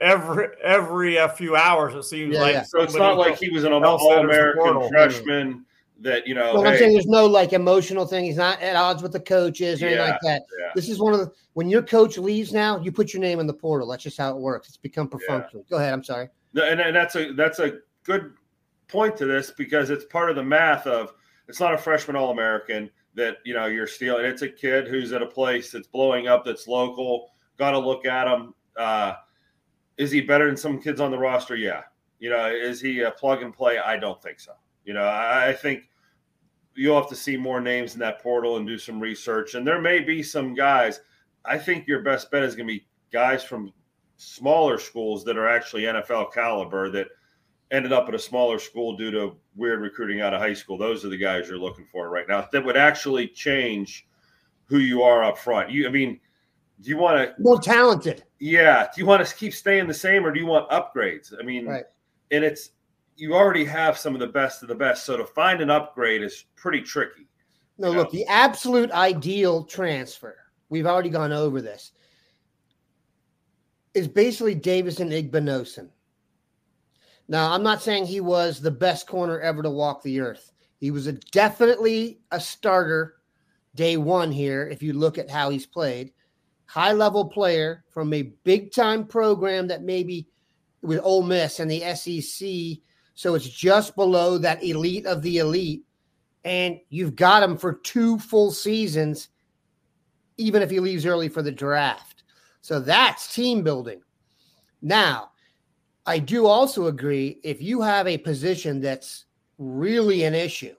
[0.00, 2.54] every every a few hours it seems yeah, like.
[2.54, 2.62] Yeah.
[2.62, 5.64] So it's not like he was an all-American freshman
[6.00, 6.54] that you know.
[6.54, 8.24] Well, hey, I'm saying there's no like emotional thing.
[8.24, 10.42] He's not at odds with the coaches or yeah, anything like that.
[10.60, 10.70] Yeah.
[10.74, 13.46] This is one of the when your coach leaves now, you put your name in
[13.46, 13.88] the portal.
[13.88, 14.68] That's just how it works.
[14.68, 15.64] It's become perfunctory.
[15.70, 15.92] Go ahead.
[15.92, 16.28] I'm sorry
[16.62, 18.34] and, and that's a that's a good
[18.88, 21.12] point to this because it's part of the math of
[21.48, 24.24] it's not a freshman all American that you know you're stealing.
[24.24, 27.30] It's a kid who's at a place that's blowing up, that's local.
[27.58, 28.54] Got to look at him.
[28.78, 29.14] Uh,
[29.96, 31.56] is he better than some kids on the roster?
[31.56, 31.82] Yeah.
[32.18, 33.78] You know, is he a plug and play?
[33.78, 34.52] I don't think so.
[34.84, 35.88] You know, I, think
[36.74, 39.54] you'll have to see more names in that portal and do some research.
[39.54, 41.00] And there may be some guys.
[41.44, 43.72] I think your best bet is going to be guys from
[44.16, 47.08] smaller schools that are actually NFL caliber that
[47.70, 50.78] ended up at a smaller school due to weird recruiting out of high school.
[50.78, 54.06] Those are the guys you're looking for right now that would actually change
[54.66, 55.70] who you are up front.
[55.70, 56.20] You, I mean,
[56.80, 58.24] do you want to more talented?
[58.38, 58.88] Yeah.
[58.94, 61.32] Do you want to keep staying the same, or do you want upgrades?
[61.38, 61.84] I mean, right.
[62.30, 62.70] and it's
[63.16, 66.22] you already have some of the best of the best, so to find an upgrade
[66.22, 67.26] is pretty tricky.
[67.78, 68.18] No, look, know?
[68.18, 70.36] the absolute ideal transfer.
[70.68, 71.92] We've already gone over this
[73.94, 75.88] is basically Davison Igbinosun.
[77.28, 80.52] Now, I'm not saying he was the best corner ever to walk the earth.
[80.78, 83.16] He was a, definitely a starter
[83.74, 86.12] day one here, if you look at how he's played.
[86.66, 90.28] High level player from a big time program that maybe
[90.82, 92.82] with Ole Miss and the SEC.
[93.14, 95.84] So it's just below that elite of the elite.
[96.44, 99.28] And you've got him for two full seasons,
[100.36, 102.22] even if he leaves early for the draft.
[102.60, 104.02] So that's team building.
[104.82, 105.30] Now,
[106.06, 109.24] I do also agree if you have a position that's
[109.58, 110.74] really an issue,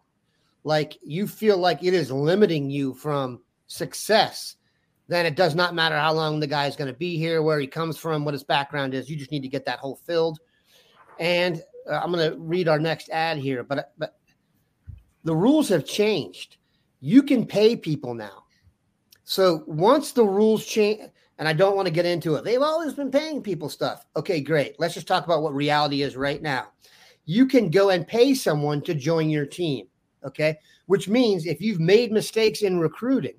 [0.64, 4.56] like you feel like it is limiting you from success,
[5.10, 7.60] then it does not matter how long the guy is going to be here, where
[7.60, 9.10] he comes from, what his background is.
[9.10, 10.40] You just need to get that hole filled.
[11.20, 14.18] And uh, I'm going to read our next ad here, but but
[15.24, 16.58] the rules have changed.
[17.02, 18.44] You can pay people now.
[19.24, 21.02] So once the rules change,
[21.40, 22.44] and I don't want to get into it.
[22.44, 24.06] They've always been paying people stuff.
[24.16, 24.80] Okay, great.
[24.80, 26.70] Let's just talk about what reality is right now.
[27.26, 29.88] You can go and pay someone to join your team.
[30.24, 33.36] Okay, which means if you've made mistakes in recruiting,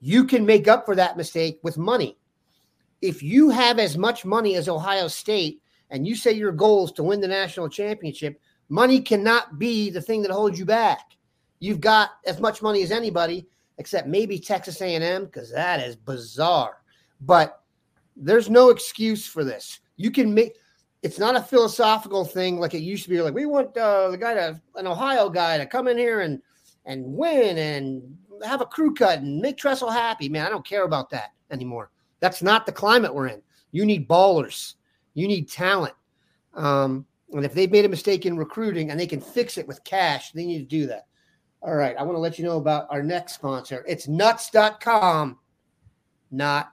[0.00, 2.16] you can make up for that mistake with money.
[3.02, 6.92] If you have as much money as Ohio State and you say your goal is
[6.92, 11.16] to win the national championship, money cannot be the thing that holds you back.
[11.58, 13.46] You've got as much money as anybody,
[13.78, 16.79] except maybe Texas A&M, because that is bizarre.
[17.20, 17.62] But
[18.16, 19.80] there's no excuse for this.
[19.96, 20.56] You can make
[21.02, 23.20] it's not a philosophical thing like it used to be.
[23.22, 26.40] Like we want uh, the guy to an Ohio guy to come in here and
[26.84, 30.28] and win and have a crew cut and make Tressel happy.
[30.28, 31.90] Man, I don't care about that anymore.
[32.20, 33.42] That's not the climate we're in.
[33.72, 34.74] You need ballers.
[35.14, 35.94] You need talent.
[36.54, 39.84] Um, and if they've made a mistake in recruiting and they can fix it with
[39.84, 41.06] cash, they need to do that.
[41.62, 41.96] All right.
[41.96, 43.84] I want to let you know about our next sponsor.
[43.86, 45.38] It's nuts.com,
[46.30, 46.72] not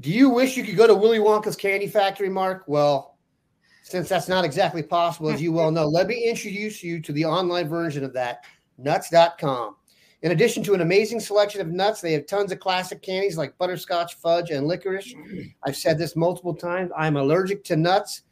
[0.00, 2.64] Do you wish you could go to Willy Wonka's candy factory, Mark?
[2.66, 3.18] Well,
[3.82, 7.24] since that's not exactly possible, as you well know, let me introduce you to the
[7.26, 8.44] online version of that,
[8.78, 9.76] nuts.com.
[10.22, 13.58] In addition to an amazing selection of nuts, they have tons of classic candies like
[13.58, 15.14] butterscotch, fudge, and licorice.
[15.64, 16.90] I've said this multiple times.
[16.96, 18.22] I'm allergic to nuts.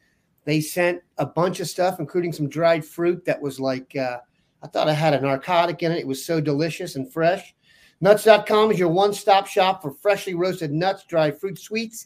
[0.45, 4.19] They sent a bunch of stuff, including some dried fruit that was like, uh,
[4.63, 5.99] I thought I had a narcotic in it.
[5.99, 7.53] It was so delicious and fresh.
[8.01, 12.05] Nuts.com is your one stop shop for freshly roasted nuts, dried fruit sweets,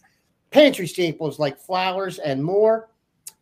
[0.49, 2.89] pantry staples like flowers, and more.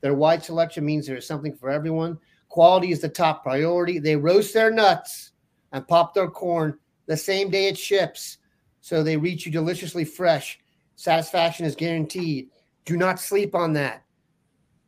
[0.01, 2.17] Their wide selection means there is something for everyone.
[2.49, 3.99] Quality is the top priority.
[3.99, 5.31] They roast their nuts
[5.71, 8.37] and pop their corn the same day it ships,
[8.81, 10.59] so they reach you deliciously fresh.
[10.95, 12.49] Satisfaction is guaranteed.
[12.85, 14.03] Do not sleep on that.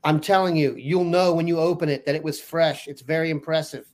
[0.04, 2.88] I'm telling you, you'll know when you open it that it was fresh.
[2.88, 3.93] It's very impressive.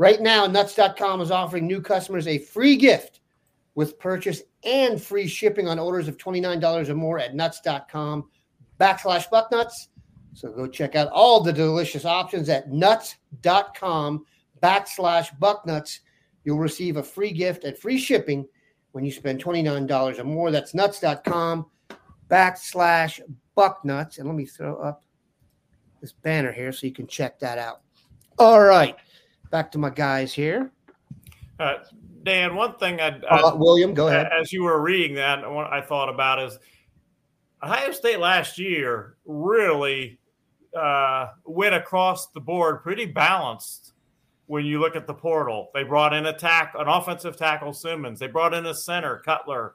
[0.00, 3.20] Right now, nuts.com is offering new customers a free gift
[3.74, 8.30] with purchase and free shipping on orders of $29 or more at nuts.com
[8.80, 9.88] backslash bucknuts.
[10.32, 14.24] So go check out all the delicious options at nuts.com
[14.62, 15.98] backslash bucknuts.
[16.44, 18.48] You'll receive a free gift and free shipping
[18.92, 20.50] when you spend $29 or more.
[20.50, 21.66] That's nuts.com
[22.30, 23.20] backslash
[23.54, 24.16] bucknuts.
[24.16, 25.04] And let me throw up
[26.00, 27.82] this banner here so you can check that out.
[28.38, 28.96] All right
[29.50, 30.70] back to my guys here.
[31.58, 31.74] Uh,
[32.22, 34.28] Dan, one thing I uh, William, go ahead.
[34.38, 36.58] As you were reading that, what I thought about is
[37.62, 40.18] Ohio State last year really
[40.76, 43.92] uh, went across the board pretty balanced.
[44.46, 48.18] When you look at the portal, they brought in a tack, an offensive tackle Simmons.
[48.18, 49.74] They brought in a center Cutler.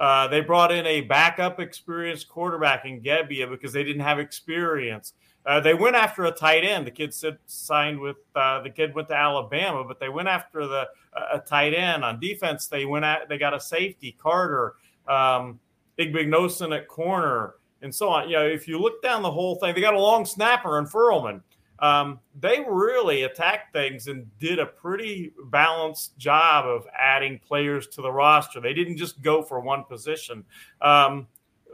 [0.00, 5.12] Uh, they brought in a backup experienced quarterback in Gebbia because they didn't have experience.
[5.46, 6.86] Uh, they went after a tight end.
[6.86, 10.66] The kid said, signed with uh, the kid went to Alabama, but they went after
[10.66, 10.88] the
[11.32, 12.66] a tight end on defense.
[12.66, 14.74] They went at they got a safety Carter,
[15.06, 15.60] um,
[15.98, 18.28] Igbinosun at corner, and so on.
[18.28, 20.86] You know, if you look down the whole thing, they got a long snapper in
[20.86, 21.42] Ferlmann.
[21.78, 28.02] Um, they really attacked things and did a pretty balanced job of adding players to
[28.02, 28.60] the roster.
[28.60, 30.44] They didn't just go for one position.
[30.80, 31.28] Um,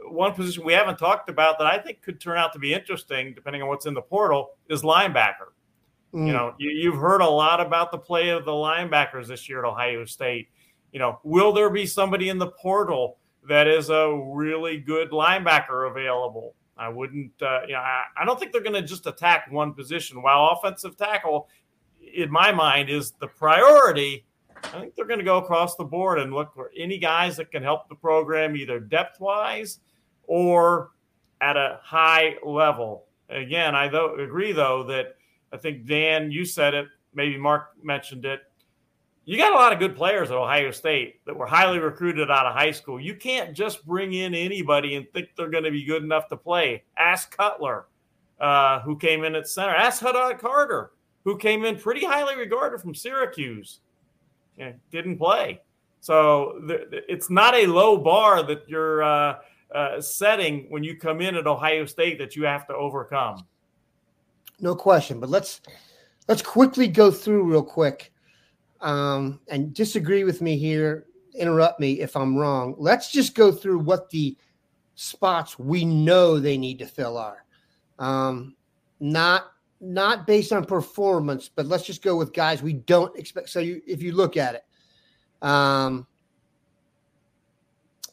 [0.09, 3.33] one position we haven't talked about that I think could turn out to be interesting,
[3.33, 5.51] depending on what's in the portal, is linebacker.
[6.13, 6.27] Mm.
[6.27, 9.59] You know, you, have heard a lot about the play of the linebackers this year
[9.59, 10.49] at Ohio State.
[10.91, 15.89] You know, will there be somebody in the portal that is a really good linebacker
[15.89, 16.55] available?
[16.77, 19.73] I wouldn't, uh, you know, I, I don't think they're going to just attack one
[19.73, 20.21] position.
[20.21, 21.47] While offensive tackle,
[22.13, 24.25] in my mind, is the priority.
[24.63, 27.51] I think they're going to go across the board and look for any guys that
[27.51, 29.79] can help the program either depth wise
[30.27, 30.91] or
[31.41, 33.05] at a high level.
[33.29, 35.15] Again, I though, agree though that
[35.51, 38.41] I think Dan, you said it, maybe Mark mentioned it.
[39.25, 42.45] You got a lot of good players at Ohio State that were highly recruited out
[42.45, 42.99] of high school.
[42.99, 46.37] You can't just bring in anybody and think they're going to be good enough to
[46.37, 46.83] play.
[46.97, 47.85] Ask Cutler,
[48.41, 49.73] uh, who came in at center.
[49.73, 50.91] Ask Hadad Carter,
[51.23, 53.79] who came in pretty highly regarded from Syracuse.
[54.57, 55.61] And didn't play.
[55.99, 59.37] So the, it's not a low bar that you're uh,
[59.73, 63.45] uh, setting when you come in at Ohio State that you have to overcome.
[64.59, 65.19] No question.
[65.19, 65.61] But let's
[66.27, 68.11] let's quickly go through real quick
[68.81, 71.05] um, and disagree with me here.
[71.35, 72.75] Interrupt me if I'm wrong.
[72.77, 74.37] Let's just go through what the
[74.95, 77.45] spots we know they need to fill are.
[77.97, 78.55] Um,
[78.99, 79.47] not
[79.81, 83.49] not based on performance, but let's just go with guys we don't expect.
[83.49, 84.63] So you, if you look at it,
[85.45, 86.07] um,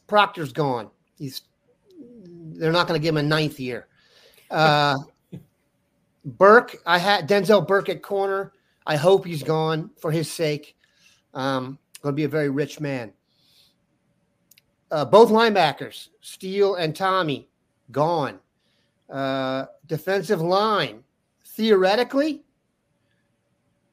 [0.07, 0.91] Proctor's gone.
[1.17, 1.43] He's
[2.61, 3.87] they're not going to give him a ninth year.
[4.51, 4.99] Uh,
[6.23, 8.53] Burke, I had Denzel Burke at corner.
[8.85, 10.75] I hope he's gone for his sake.
[11.33, 13.13] Um, going to be a very rich man.
[14.91, 17.49] Uh, both linebackers, Steele and Tommy,
[17.91, 18.37] gone.
[19.09, 21.03] Uh, defensive line,
[21.43, 22.43] theoretically,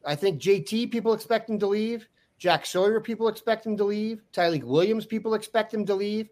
[0.04, 2.06] I think JT people expect him to leave.
[2.36, 4.22] Jack Sawyer people expect him to leave.
[4.34, 6.28] Tyleik Williams people expect him to leave.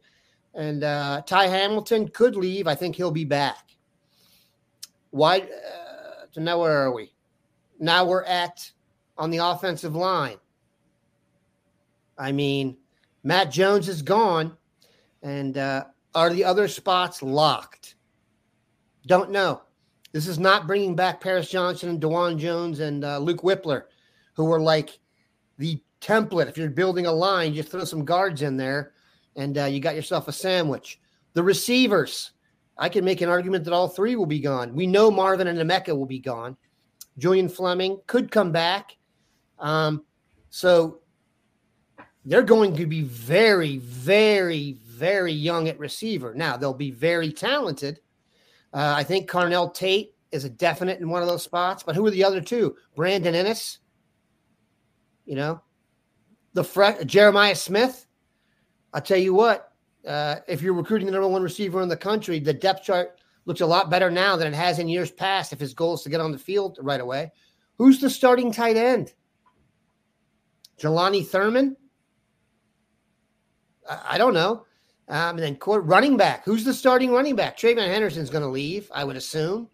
[0.56, 2.66] And uh, Ty Hamilton could leave.
[2.66, 3.76] I think he'll be back.
[5.10, 5.40] Why?
[5.40, 7.12] Uh, so now where are we?
[7.78, 8.70] Now we're at
[9.18, 10.38] on the offensive line.
[12.18, 12.78] I mean,
[13.22, 14.56] Matt Jones is gone.
[15.22, 15.84] And uh,
[16.14, 17.96] are the other spots locked?
[19.06, 19.62] Don't know.
[20.12, 23.82] This is not bringing back Paris Johnson and Dawand Jones and uh, Luke Wypler,
[24.34, 24.98] who were like
[25.58, 26.48] the template.
[26.48, 28.92] If you're building a line, you throw some guards in there
[29.36, 31.00] and uh, you got yourself a sandwich.
[31.34, 32.32] The receivers,
[32.78, 34.74] I can make an argument that all three will be gone.
[34.74, 36.56] We know Marvin and Emeka will be gone.
[37.18, 38.96] Julian Fleming could come back.
[39.58, 40.04] Um,
[40.50, 41.00] so
[42.24, 46.34] they're going to be very, very, very young at receiver.
[46.34, 48.00] Now, they'll be very talented.
[48.72, 52.06] Uh, I think Carnell Tate is a definite in one of those spots, but who
[52.06, 52.76] are the other two?
[52.94, 53.78] Brandon Inniss,
[55.24, 55.62] you know,
[56.52, 58.05] the fre- Jeremiah Smith.
[58.96, 59.74] I'll tell you what,
[60.08, 63.60] uh, if you're recruiting the number one receiver in the country, the depth chart looks
[63.60, 66.08] a lot better now than it has in years past if his goal is to
[66.08, 67.30] get on the field right away.
[67.76, 69.12] Who's the starting tight end?
[70.80, 71.76] Jelani Thurman?
[73.86, 74.64] I, I don't know.
[75.08, 76.46] Um, and then court running back.
[76.46, 77.58] Who's the starting running back?
[77.58, 79.68] TreVeyon Henderson's going to leave, I would assume.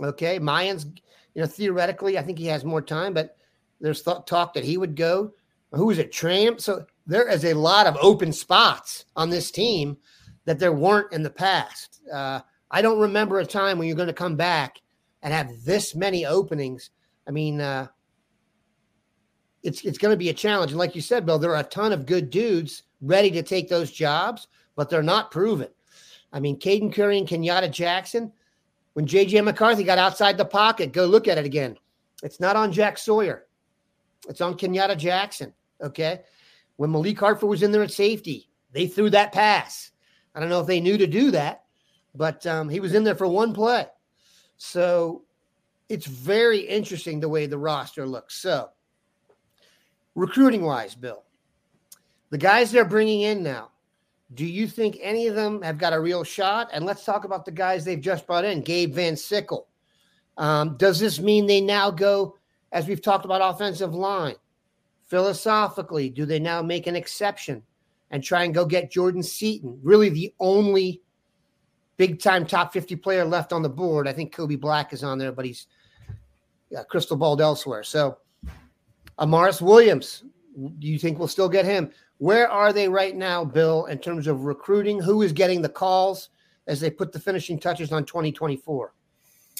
[0.00, 0.40] Okay.
[0.40, 0.86] Miyan's,
[1.34, 3.36] you know, theoretically, I think he has more time, but
[3.80, 5.34] there's th- talk that he would go.
[5.70, 6.10] Who is it?
[6.10, 6.60] Tramp.
[6.60, 9.96] So there is a lot of open spots on this team
[10.44, 12.00] that there weren't in the past.
[12.12, 12.40] Uh,
[12.70, 14.80] I don't remember a time when you're going to come back
[15.22, 16.90] and have this many openings.
[17.26, 17.88] I mean, uh,
[19.62, 20.72] it's it's going to be a challenge.
[20.72, 23.68] And like you said, Bill, there are a ton of good dudes ready to take
[23.68, 25.68] those jobs, but they're not proven.
[26.32, 28.32] I mean, Caden Curry and Kenyatta Jackson,
[28.94, 31.76] when JJ McCarthy got outside the pocket, go look at it again.
[32.22, 33.46] It's not on Jack Sawyer.
[34.28, 35.52] It's on Kenyatta Jackson.
[35.82, 36.20] Okay.
[36.80, 39.90] When Malik Hartford was in there at safety, they threw that pass.
[40.34, 41.64] I don't know if they knew to do that,
[42.14, 43.84] but um, he was in there for one play.
[44.56, 45.24] So
[45.90, 48.36] it's very interesting the way the roster looks.
[48.36, 48.70] So,
[50.14, 51.22] recruiting wise, Bill,
[52.30, 53.72] the guys they're bringing in now,
[54.32, 56.70] do you think any of them have got a real shot?
[56.72, 59.68] And let's talk about the guys they've just brought in Gabe Van Sickle.
[60.38, 62.38] Um, does this mean they now go,
[62.72, 64.36] as we've talked about offensive line,
[65.10, 67.62] philosophically, do they now make an exception
[68.12, 69.78] and try and go get Jordan Seaton?
[69.82, 71.02] Really, the only
[71.96, 74.08] big time top 50 player left on the board.
[74.08, 75.66] I think Kobe Black is on there, but he's
[76.70, 77.82] yeah, crystal balled elsewhere.
[77.82, 78.18] So,
[79.18, 80.24] Amaris Williams,
[80.78, 81.90] do you think we'll still get him?
[82.18, 85.00] Where are they right now, Bill, in terms of recruiting?
[85.00, 86.30] Who is getting the calls
[86.68, 88.94] as they put the finishing touches on 2024?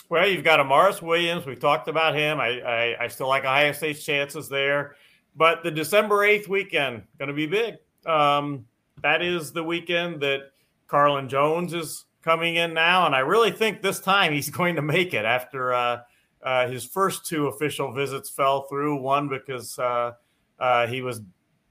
[0.09, 1.47] Well, you've got Amaris Williams.
[1.47, 2.41] We talked about him.
[2.41, 4.95] I, I, I still like Ohio State's chances there.
[5.37, 7.77] But the December 8th weekend, going to be big.
[8.07, 8.67] Um,
[9.03, 10.51] that is the weekend that
[10.89, 13.07] Carlin Jones is coming in now.
[13.07, 16.01] And I really think this time he's going to make it after uh,
[16.43, 19.01] uh, his first two official visits fell through.
[19.01, 20.13] One because uh,
[20.59, 21.23] uh he was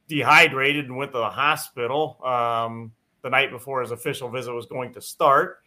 [0.08, 2.92] dehydrated and went to the hospital um,
[3.22, 5.60] the night before his official visit was going to start.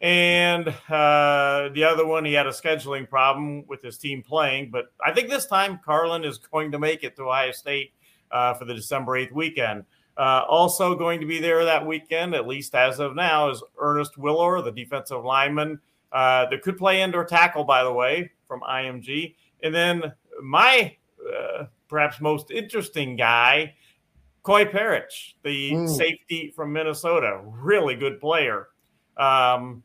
[0.00, 4.70] And uh, the other one, he had a scheduling problem with his team playing.
[4.70, 7.92] But I think this time Carlin is going to make it to Ohio State
[8.30, 9.84] uh, for the December 8th weekend.
[10.18, 14.16] Uh, also going to be there that weekend, at least as of now, is Ernest
[14.18, 15.78] Willor, the defensive lineman
[16.12, 19.34] uh, that could play indoor tackle, by the way, from IMG.
[19.62, 23.74] And then my uh, perhaps most interesting guy,
[24.42, 25.88] Koi Perich, the mm.
[25.88, 28.68] safety from Minnesota, really good player.
[29.16, 29.82] Um,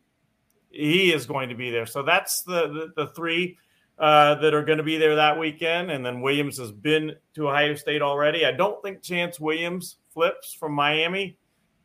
[0.72, 1.86] he is going to be there.
[1.86, 3.58] So that's the the, the three.
[4.02, 5.92] uh, that are going to be there that weekend.
[5.92, 8.46] And then Williams has been to Ohio State already.
[8.46, 11.38] I don't think Chance Williams flips from Miami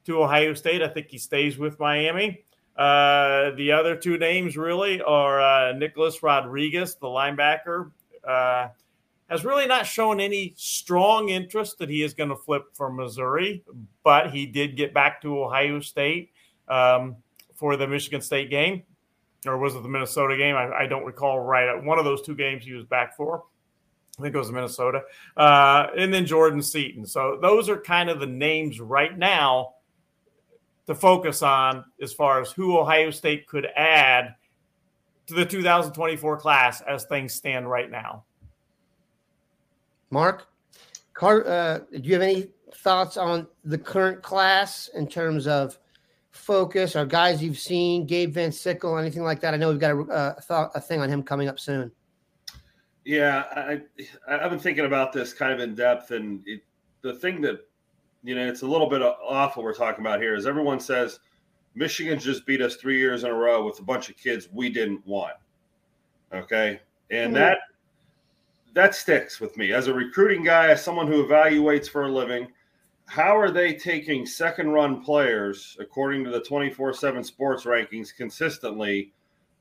[0.05, 0.81] to Ohio State.
[0.83, 2.45] I think he stays with Miami.
[2.75, 7.91] Uh, the other two names really are uh, Nicholas Rodriguez, the linebacker,
[8.27, 8.69] uh,
[9.29, 13.63] has really not shown any strong interest that he is going to flip for Missouri,
[14.05, 16.31] but he did get back to Ohio State
[16.69, 17.17] um,
[17.57, 18.83] for the Michigan State game,
[19.47, 20.55] or was it the Minnesota game?
[20.55, 21.83] I, I, don't recall right.
[21.83, 23.45] One of those two games he was back for.
[24.19, 25.03] I think it was Minnesota.
[25.37, 27.05] Uh, and then Jordan Seaton.
[27.05, 29.75] So those are kind of the names right now
[30.87, 34.35] to focus on as far as who Ohio State could add
[35.27, 38.25] to the 2024 class as things stand right now.
[40.11, 40.47] Mark,
[41.13, 45.79] Car, uh, do you have any thoughts on the current class in terms of
[46.37, 49.55] focus or guys you've seen, Gabe Van Sickle, anything like that?
[49.55, 51.91] I know we've got a, a, thought, a thing on him coming up soon.
[53.05, 53.81] Yeah, I,
[54.29, 56.63] I've been thinking about this kind of in depth, and it,
[57.03, 57.61] the thing that
[58.27, 60.35] you know, it's a little bit off what we're talking about here.
[60.35, 61.21] Is everyone says
[61.77, 64.69] Michigan just beat us three years in a row with a bunch of kids we
[64.69, 65.37] didn't want.
[66.35, 66.81] Okay,
[67.11, 67.35] and mm-hmm.
[67.35, 67.59] that
[68.75, 72.49] that sticks with me as a recruiting guy, as someone who evaluates for a living.
[73.07, 79.13] How are they taking second run players according to the 24 7 sports rankings consistently,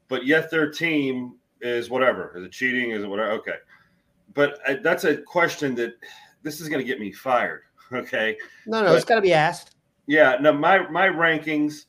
[0.07, 2.35] but yet their team is whatever?
[2.37, 2.91] Is it cheating?
[2.91, 3.31] Is it whatever?
[3.31, 3.57] Okay.
[4.33, 5.93] But uh, that's a question that
[6.41, 7.61] this is going to get me fired
[7.93, 8.37] Okay.
[8.65, 9.75] No, no, but, it's got to be asked.
[10.07, 10.37] Yeah.
[10.39, 11.85] No, my my rankings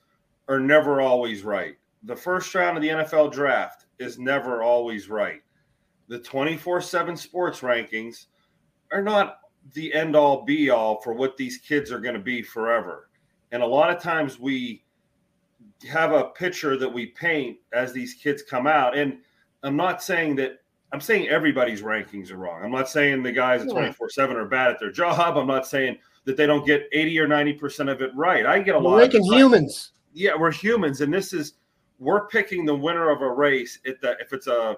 [0.48, 1.76] are never always right.
[2.04, 5.42] The first round of the NFL draft is never always right.
[6.08, 8.26] The 24 7 sports rankings
[8.92, 9.40] are not
[9.72, 13.08] the end all be all for what these kids are going to be forever.
[13.52, 14.84] And a lot of times we
[15.88, 18.96] have a picture that we paint as these kids come out.
[18.96, 19.18] And
[19.62, 20.60] I'm not saying that
[20.92, 22.62] I'm saying everybody's rankings are wrong.
[22.64, 25.36] I'm not saying the guys at 24 7 are bad at their job.
[25.36, 28.46] I'm not saying that they don't get 80 or 90% of it right.
[28.46, 29.92] I get a we're lot making humans.
[30.12, 31.00] Yeah, we're humans.
[31.00, 31.54] And this is,
[31.98, 34.76] we're picking the winner of a race at the, if it's a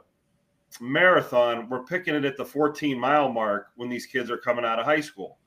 [0.80, 4.78] marathon, we're picking it at the 14 mile mark when these kids are coming out
[4.78, 5.38] of high school.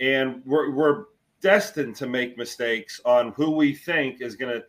[0.00, 1.04] And we're, we're
[1.40, 4.64] destined to make mistakes on who we think is going to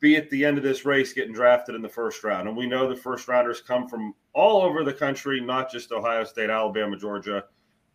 [0.00, 2.48] be at the end of this race getting drafted in the first round.
[2.48, 6.24] And we know the first rounders come from all over the country, not just Ohio
[6.24, 7.44] State, Alabama, Georgia.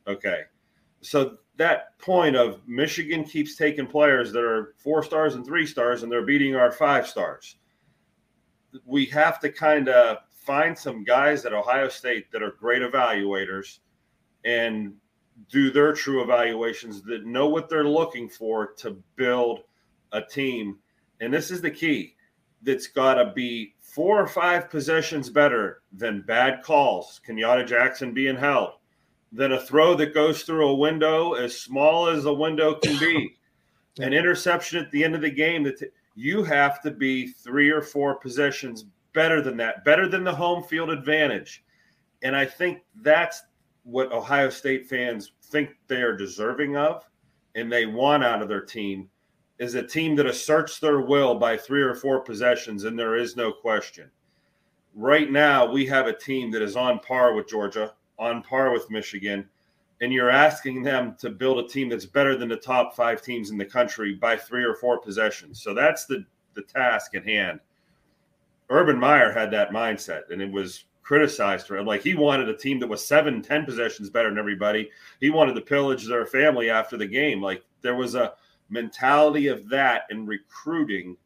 [0.08, 0.42] Okay.
[1.02, 6.04] So that point of Michigan keeps taking players that are four stars and three stars,
[6.04, 7.58] and they're beating our five stars.
[8.86, 13.80] We have to kind of find some guys at Ohio State that are great evaluators
[14.46, 14.94] and
[15.50, 19.62] do their true evaluations that know what they're looking for to build
[20.12, 20.78] a team.
[21.22, 22.16] And this is the key.
[22.62, 28.38] That's got to be four or five possessions better than bad calls, Kenyatta Jackson being
[28.38, 28.74] held,
[29.32, 33.38] than a throw that goes through a window as small as a window can be,
[34.00, 35.64] an interception at the end of the game.
[35.64, 40.24] That t- you have to be three or four possessions better than that, better than
[40.24, 41.64] the home field advantage.
[42.24, 43.44] And I think that's
[43.84, 47.06] what Ohio State fans think they are deserving of
[47.56, 49.10] and they want out of their team
[49.60, 53.38] is a team that asserts their will by three or four possessions, and there is
[53.38, 54.10] no question.
[54.96, 58.90] Right now, we have a team that is on par with Georgia, on par with
[58.90, 59.48] Michigan,
[60.02, 63.52] and you're asking them to build a team that's better than the top five teams
[63.52, 65.62] in the country by three or four possessions.
[65.62, 67.60] So that's the, the task at hand.
[68.70, 71.86] Urban Meyer had that mindset, and it was criticized for him.
[71.86, 74.90] Like he wanted a team that was seven, ten possessions better than everybody.
[75.20, 77.42] He wanted to pillage their family after the game.
[77.42, 78.34] Like there was a
[78.70, 81.18] mentality of that in recruiting,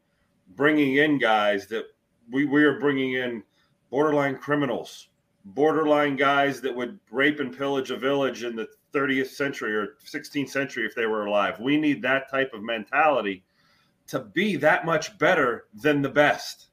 [0.56, 1.86] bringing in guys that
[2.32, 3.44] we, we are bringing in
[3.90, 5.10] borderline criminals,
[5.46, 10.50] borderline guys that would rape and pillage a village in the 30th century or 16th
[10.50, 11.60] century if they were alive.
[11.60, 13.44] We need that type of mentality
[14.08, 16.68] to be that much better than the best.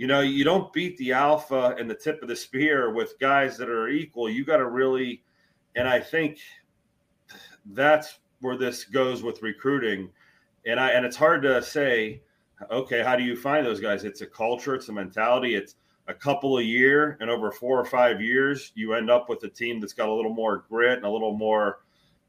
[0.00, 3.58] You know, you don't beat the alpha and the tip of the spear with guys
[3.58, 4.30] that are equal.
[4.30, 5.22] You got to really,
[5.76, 6.38] and I think
[7.66, 10.08] that's where this goes with recruiting.
[10.64, 12.22] And I and it's hard to say,
[12.70, 14.04] okay, how do you find those guys?
[14.04, 15.74] It's a culture, it's a mentality, it's
[16.08, 19.50] a couple a year, and over four or five years, you end up with a
[19.50, 21.80] team that's got a little more grit and a little more.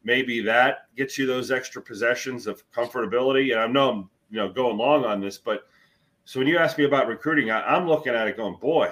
[0.03, 3.53] Maybe that gets you those extra possessions of comfortability.
[3.53, 5.69] And I know I'm you know going long on this, but
[6.25, 8.91] so when you ask me about recruiting, I, I'm looking at it going, boy,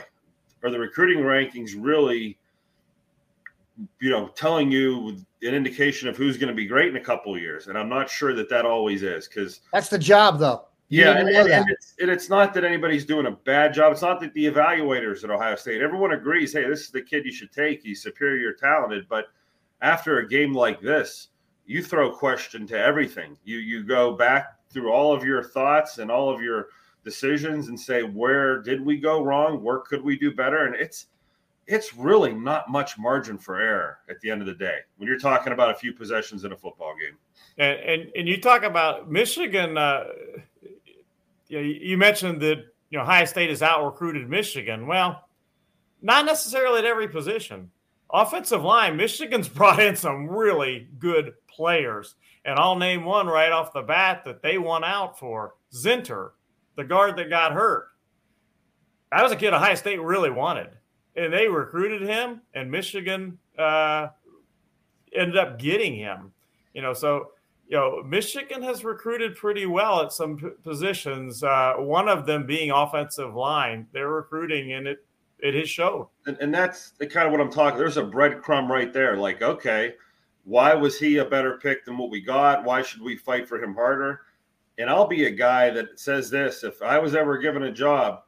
[0.64, 2.38] are the recruiting rankings really
[4.00, 7.38] you know, telling you an indication of who's going to be great in a couple
[7.38, 7.68] years.
[7.68, 10.66] And I'm not sure that that always is because that's the job, though.
[10.90, 13.92] You yeah, and, and, and it's, and it's not that anybody's doing a bad job.
[13.92, 17.26] It's not that the evaluators at Ohio State, everyone agrees, hey, this is the kid
[17.26, 17.84] you should take.
[17.84, 19.08] He's superior talented.
[19.08, 19.26] But
[19.82, 21.28] after a game like this,
[21.68, 23.38] you throw question to everything.
[23.44, 26.70] You you go back through all of your thoughts and all of your
[27.04, 29.64] decisions and say, where did we go wrong?
[29.64, 30.66] Where could we do better?
[30.66, 31.08] And it's
[31.68, 35.20] it's really not much margin for error at the end of the day when you're
[35.20, 37.16] talking about a few possessions in a football game.
[37.58, 39.78] And and, and you talk about Michigan.
[39.78, 40.06] Uh,
[41.48, 42.58] you, you mentioned that
[42.90, 44.88] you know Ohio State has out recruited Michigan.
[44.88, 45.24] Well,
[46.02, 47.72] not necessarily at every position.
[48.12, 53.74] Offensive line, Michigan's brought in some really good players, and I'll name one right off
[53.74, 56.32] the bat that they won out for Zinter,
[56.80, 57.90] the guard that got hurt.
[59.12, 60.70] That was a kid Ohio State really wanted,
[61.18, 64.08] and they recruited him, and Michigan uh,
[65.14, 66.32] ended up getting him.
[66.74, 67.32] You know, so
[67.68, 71.44] you know, Michigan has recruited pretty well at some p- positions.
[71.44, 73.86] Uh, one of them being offensive line.
[73.92, 75.06] They're recruiting, and it
[75.40, 76.08] it has showed.
[76.28, 77.78] And, and that's the kind of what I'm talking.
[77.78, 79.18] There's a breadcrumb right there.
[79.18, 79.96] Like, okay,
[80.46, 82.64] why was he a better pick than what we got?
[82.64, 84.22] Why should we fight for him harder?
[84.80, 88.24] And I'll be a guy that says this: if I was ever given a job,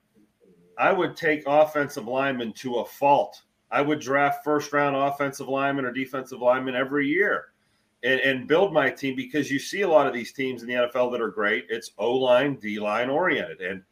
[0.77, 3.41] I would take offensive linemen to a fault.
[3.71, 7.51] I would draft first round offensive linemen or defensive linemen every year
[8.03, 10.73] and, and build my team because you see a lot of these teams in the
[10.73, 11.65] NFL that are great.
[11.69, 13.61] It's O line, D line oriented.
[13.61, 13.83] And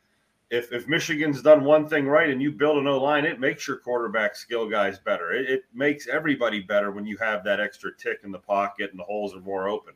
[0.49, 3.68] if, if Michigan's done one thing right and you build an O line, it makes
[3.68, 5.32] your quarterback skill guys better.
[5.32, 8.99] It, it, makes everybody better when you have that extra tick in the pocket and
[8.99, 9.93] the holes are more open.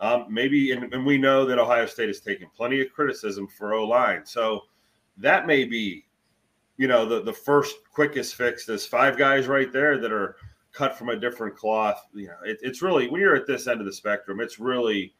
[0.00, 3.74] Um, maybe, and, and we know that Ohio State has taken plenty of criticism for
[3.74, 4.24] O line.
[4.24, 4.62] So
[5.18, 6.06] that may be,
[6.78, 8.64] you know, the, the first quickest fix.
[8.64, 10.36] There's five guys right there that are
[10.72, 12.02] cut from a different cloth.
[12.14, 15.12] You know, it, it's really, when you're at this end of the spectrum, it's really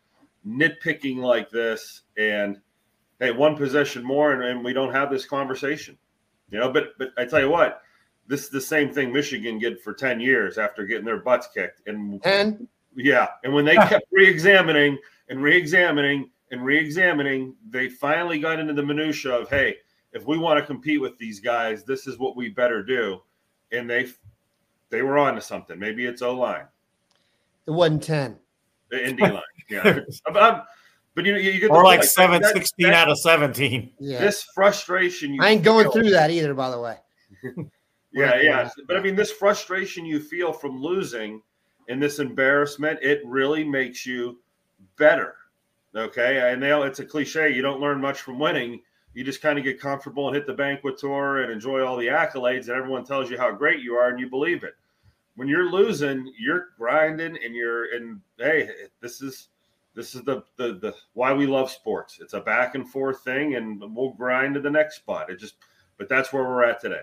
[0.46, 2.58] nitpicking like this and,
[3.18, 5.98] hey, one possession more, and, and, we don't have this conversation.
[6.50, 7.82] You know, but but I tell you what,
[8.26, 11.86] this is the same thing Michigan did for ten years after getting their butts kicked,
[11.86, 12.66] and and
[13.04, 14.98] yeah, and when they kept re-examining
[15.28, 19.76] and re-examining and re-examining, they finally got into the minutia of, hey,
[20.12, 23.20] if we want to compete with these guys, this is what we better do,
[23.72, 24.08] and they
[24.90, 25.78] they were on to something.
[25.78, 26.66] Maybe it's O line.
[27.66, 28.38] It wasn't ten.
[28.90, 30.00] The Indy line, yeah.
[30.26, 30.62] I'm,
[31.14, 32.10] but you know, you get or like point.
[32.10, 33.92] 7, that, 16 that, out of 17.
[33.98, 34.20] Yeah.
[34.20, 35.36] This frustration.
[35.40, 36.96] I ain't going through that either, by the way.
[38.12, 38.70] yeah, yeah.
[38.86, 41.42] But I mean, this frustration you feel from losing
[41.88, 44.38] and this embarrassment, it really makes you
[44.96, 45.34] better.
[45.94, 46.52] Okay.
[46.52, 47.52] And they, it's a cliche.
[47.52, 48.80] You don't learn much from winning.
[49.14, 52.06] You just kind of get comfortable and hit the banquet tour and enjoy all the
[52.06, 54.74] accolades, and everyone tells you how great you are, and you believe it.
[55.34, 58.70] When you're losing, you're grinding, and you're and hey,
[59.00, 59.48] this is
[59.94, 62.18] this is the, the the why we love sports.
[62.20, 65.28] It's a back and forth thing, and we'll grind to the next spot.
[65.28, 65.56] It just,
[65.98, 67.02] but that's where we're at today.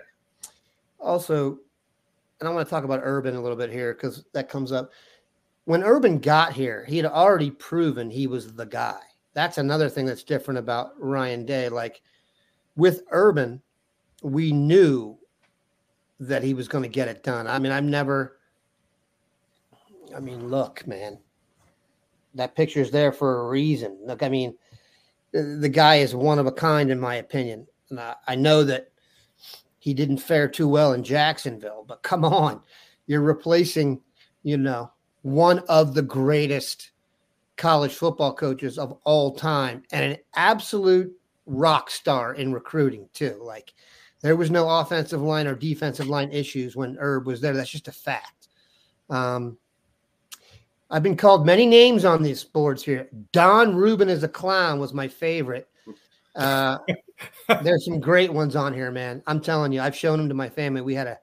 [0.98, 1.58] Also,
[2.40, 4.90] and I want to talk about Urban a little bit here because that comes up.
[5.64, 9.00] When Urban got here, he had already proven he was the guy.
[9.34, 11.68] That's another thing that's different about Ryan Day.
[11.68, 12.02] Like
[12.76, 13.60] with Urban,
[14.22, 15.18] we knew
[16.20, 17.46] that he was going to get it done.
[17.46, 18.38] I mean, I've never.
[20.16, 21.18] I mean, look, man
[22.38, 23.98] that picture's there for a reason.
[24.04, 24.54] Look, I mean,
[25.32, 27.66] the, guy is one of a kind, in my opinion.
[27.90, 28.90] And I, I know that
[29.88, 32.60] he didn't fare too well in Jacksonville, but come on,
[33.06, 33.98] you're replacing,
[34.42, 36.90] you know, one of the greatest
[37.56, 41.10] college football coaches of all time and an absolute
[41.46, 43.40] rock star in recruiting, too.
[43.42, 43.72] Like,
[44.20, 47.54] there was no offensive line or defensive line issues when Herb was there.
[47.54, 48.48] That's just a fact.
[49.08, 49.56] Um,
[50.90, 53.08] I've been called many names on these boards here.
[53.32, 55.66] Don Rubin is a clown was my favorite.
[56.38, 56.78] Uh,
[57.62, 59.22] there's some great ones on here, man.
[59.26, 60.80] I'm telling you, I've shown them to my family.
[60.80, 61.18] We had a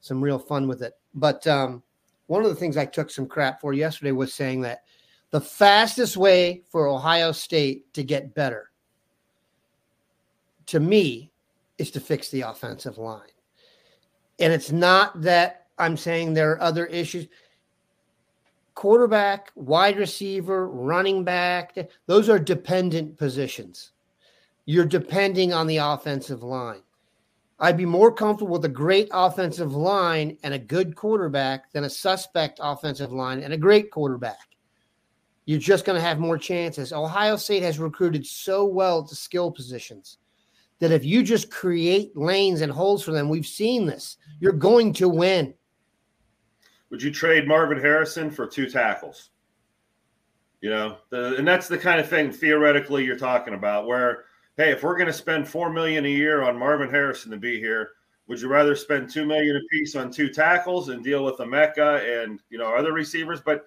[0.00, 0.92] some real fun with it.
[1.14, 1.82] But um,
[2.26, 4.82] one of the things I took some crap for yesterday was saying that
[5.30, 8.70] the fastest way for Ohio State to get better,
[10.66, 11.30] to me,
[11.78, 13.22] is to fix the offensive line.
[14.38, 17.26] And it's not that I'm saying there are other issues
[18.74, 23.92] quarterback, wide receiver, running back, those are dependent positions.
[24.66, 26.82] You're depending on the offensive line.
[27.60, 31.90] I'd be more comfortable with a great offensive line and a good quarterback than a
[31.90, 34.56] suspect offensive line and a great quarterback.
[35.46, 36.92] You're just going to have more chances.
[36.92, 40.18] Ohio State has recruited so well to skill positions
[40.80, 44.92] that if you just create lanes and holes for them, we've seen this, you're going
[44.94, 45.54] to win.
[46.90, 49.30] Would you trade Marvin Harrison for two tackles?
[50.60, 53.86] You know, the, and that's the kind of thing theoretically you're talking about.
[53.86, 54.24] Where,
[54.56, 57.58] hey, if we're going to spend four million a year on Marvin Harrison to be
[57.58, 57.90] here,
[58.26, 62.22] would you rather spend two million a piece on two tackles and deal with Emeka
[62.22, 63.40] and you know other receivers?
[63.40, 63.66] But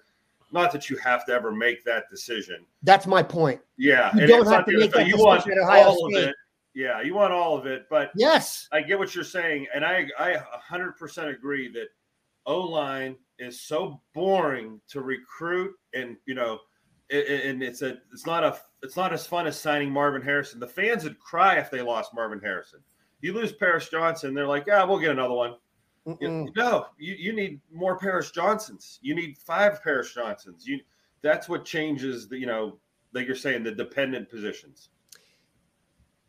[0.52, 2.64] not that you have to ever make that decision.
[2.82, 3.60] That's my point.
[3.76, 5.06] Yeah, you don't have to make that.
[5.06, 6.22] You want all State.
[6.22, 6.34] of it.
[6.74, 8.68] Yeah, you want all of it, but Yes.
[8.72, 10.36] I get what you're saying, and I I
[10.70, 11.88] 100% agree that
[12.46, 16.60] O line is so boring to recruit, and you know,
[17.10, 20.60] and it's a it's not a it's not as fun as signing Marvin Harrison.
[20.60, 22.80] The fans would cry if they lost Marvin Harrison.
[23.20, 25.54] You lose Paris Johnson, they're like, yeah, we'll get another one.
[26.20, 28.98] You- no, you, you need more Paris Johnsons.
[29.02, 30.66] You need five Paris Johnsons.
[30.66, 30.80] You
[31.22, 32.78] that's what changes the you know
[33.12, 34.90] like you're saying the dependent positions.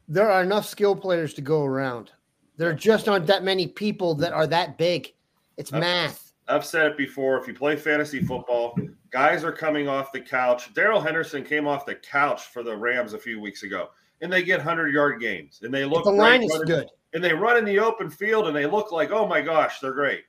[0.07, 2.11] There are enough skill players to go around.
[2.57, 5.13] There just aren't that many people that are that big.
[5.57, 6.25] It's I've- math.
[6.47, 7.37] I've said it before.
[7.39, 8.75] If you play fantasy football,
[9.11, 10.73] guys are coming off the couch.
[10.73, 13.89] Darrell Henderson came off the couch for the Rams a few weeks ago,
[14.21, 16.03] and they get hundred yard games, and they look.
[16.05, 16.89] the line is running- good.
[17.13, 19.93] and they run in the open field, and they look like, oh my gosh, they're
[19.93, 20.23] great.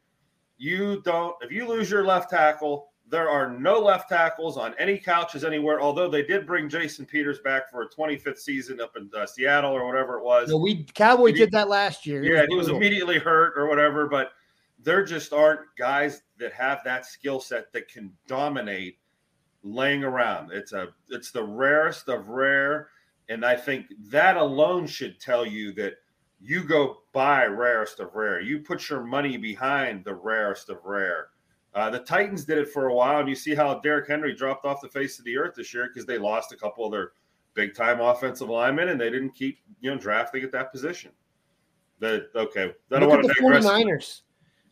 [0.58, 1.34] You don't.
[1.42, 5.80] If you lose your left tackle, there are no left tackles on any couches anywhere.
[5.80, 9.72] Although they did bring Jason Peters back for a 25th season up in uh, Seattle
[9.72, 10.48] or whatever it was.
[10.50, 12.22] No, we Cowboy he- did that last year.
[12.22, 14.32] Yeah, he was immediately hurt or whatever, but
[14.82, 18.98] there just aren't guys that have that skill set that can dominate
[19.62, 20.52] laying around.
[20.52, 22.88] It's a it's the rarest of rare,
[23.28, 25.94] and I think that alone should tell you that
[26.40, 28.40] you go buy rarest of rare.
[28.40, 31.28] You put your money behind the rarest of rare.
[31.74, 34.64] Uh, the Titans did it for a while, and you see how Derrick Henry dropped
[34.64, 37.12] off the face of the earth this year because they lost a couple of their
[37.54, 41.12] big time offensive linemen, and they didn't keep you know drafting at that position.
[41.98, 43.66] The okay, I don't Look want to the digress.
[43.66, 44.20] 49ers.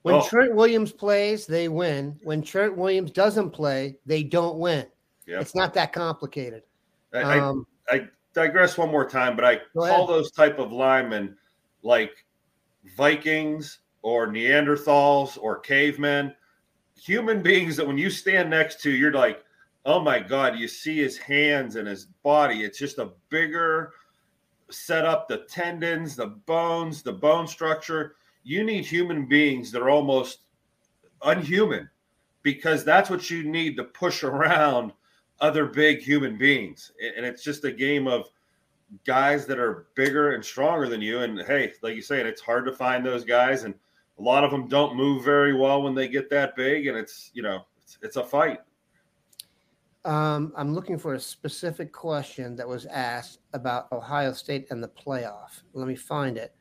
[0.08, 0.26] When Oh.
[0.26, 2.18] Trent Williams plays, they win.
[2.22, 4.86] When Trent Williams doesn't play, they don't win.
[5.26, 5.42] Yep.
[5.42, 6.62] It's not that complicated.
[7.12, 11.36] I, I- Um, I, digress one more time, but I call those type of linemen
[11.82, 12.24] like
[12.96, 16.34] Vikings or Neanderthals or cavemen,
[16.98, 19.44] human beings that when you stand next to, you're like,
[19.84, 22.62] oh my God, you see his hands and his body.
[22.62, 23.92] It's just a bigger
[24.70, 28.16] set up, the tendons, the bones, the bone structure.
[28.48, 30.38] You need human beings that are almost
[31.22, 31.90] unhuman
[32.42, 34.94] because that's what you need to push around
[35.38, 36.90] other big human beings.
[37.14, 38.30] And it's just a game of
[39.04, 41.18] guys that are bigger and stronger than you.
[41.18, 43.64] And hey, like you say, it's hard to find those guys.
[43.64, 43.74] And
[44.18, 46.86] a lot of them don't move very well when they get that big.
[46.86, 48.60] And it's, you know, it's, it's a fight.
[50.06, 54.88] Um, I'm looking for a specific question that was asked about Ohio State and the
[54.88, 55.60] playoff.
[55.74, 56.54] Let me find it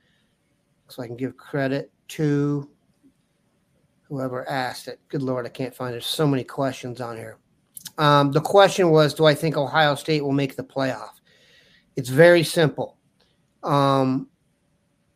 [0.87, 2.69] so I can give credit to
[4.03, 4.99] whoever asked it.
[5.09, 5.93] Good Lord, I can't find.
[5.93, 7.37] There's so many questions on here.
[7.97, 11.19] Um, the question was Do I think Ohio State will make the playoff?
[11.95, 12.97] It's very simple.
[13.63, 14.29] Um,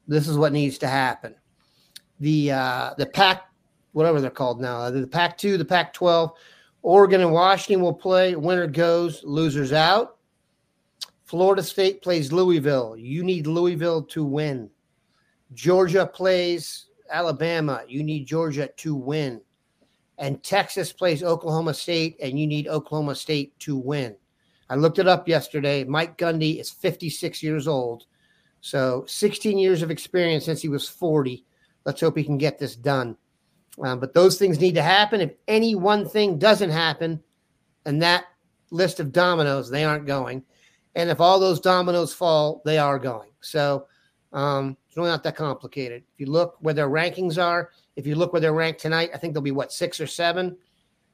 [0.07, 1.35] this is what needs to happen.
[2.19, 3.43] The uh, the Pac,
[3.93, 6.31] whatever they're called now, the Pac two, the Pac twelve,
[6.81, 8.35] Oregon and Washington will play.
[8.35, 10.17] Winner goes, losers out.
[11.23, 12.97] Florida State plays Louisville.
[12.97, 14.69] You need Louisville to win.
[15.53, 17.83] Georgia plays Alabama.
[17.87, 19.41] You need Georgia to win.
[20.17, 24.15] And Texas plays Oklahoma State, and you need Oklahoma State to win.
[24.69, 25.83] I looked it up yesterday.
[25.83, 28.05] Mike Gundy is 56 years old.
[28.61, 31.43] So 16 years of experience since he was 40.
[31.85, 33.17] Let's hope he can get this done.
[33.81, 35.21] Um, but those things need to happen.
[35.21, 37.21] If any one thing doesn't happen,
[37.85, 38.25] and that
[38.69, 40.43] list of dominoes, they aren't going.
[40.95, 43.31] And if all those dominoes fall, they are going.
[43.41, 43.87] So
[44.33, 46.03] um, it's really not that complicated.
[46.13, 49.17] If you look where their rankings are, if you look where they're ranked tonight, I
[49.17, 50.57] think they'll be what six or seven.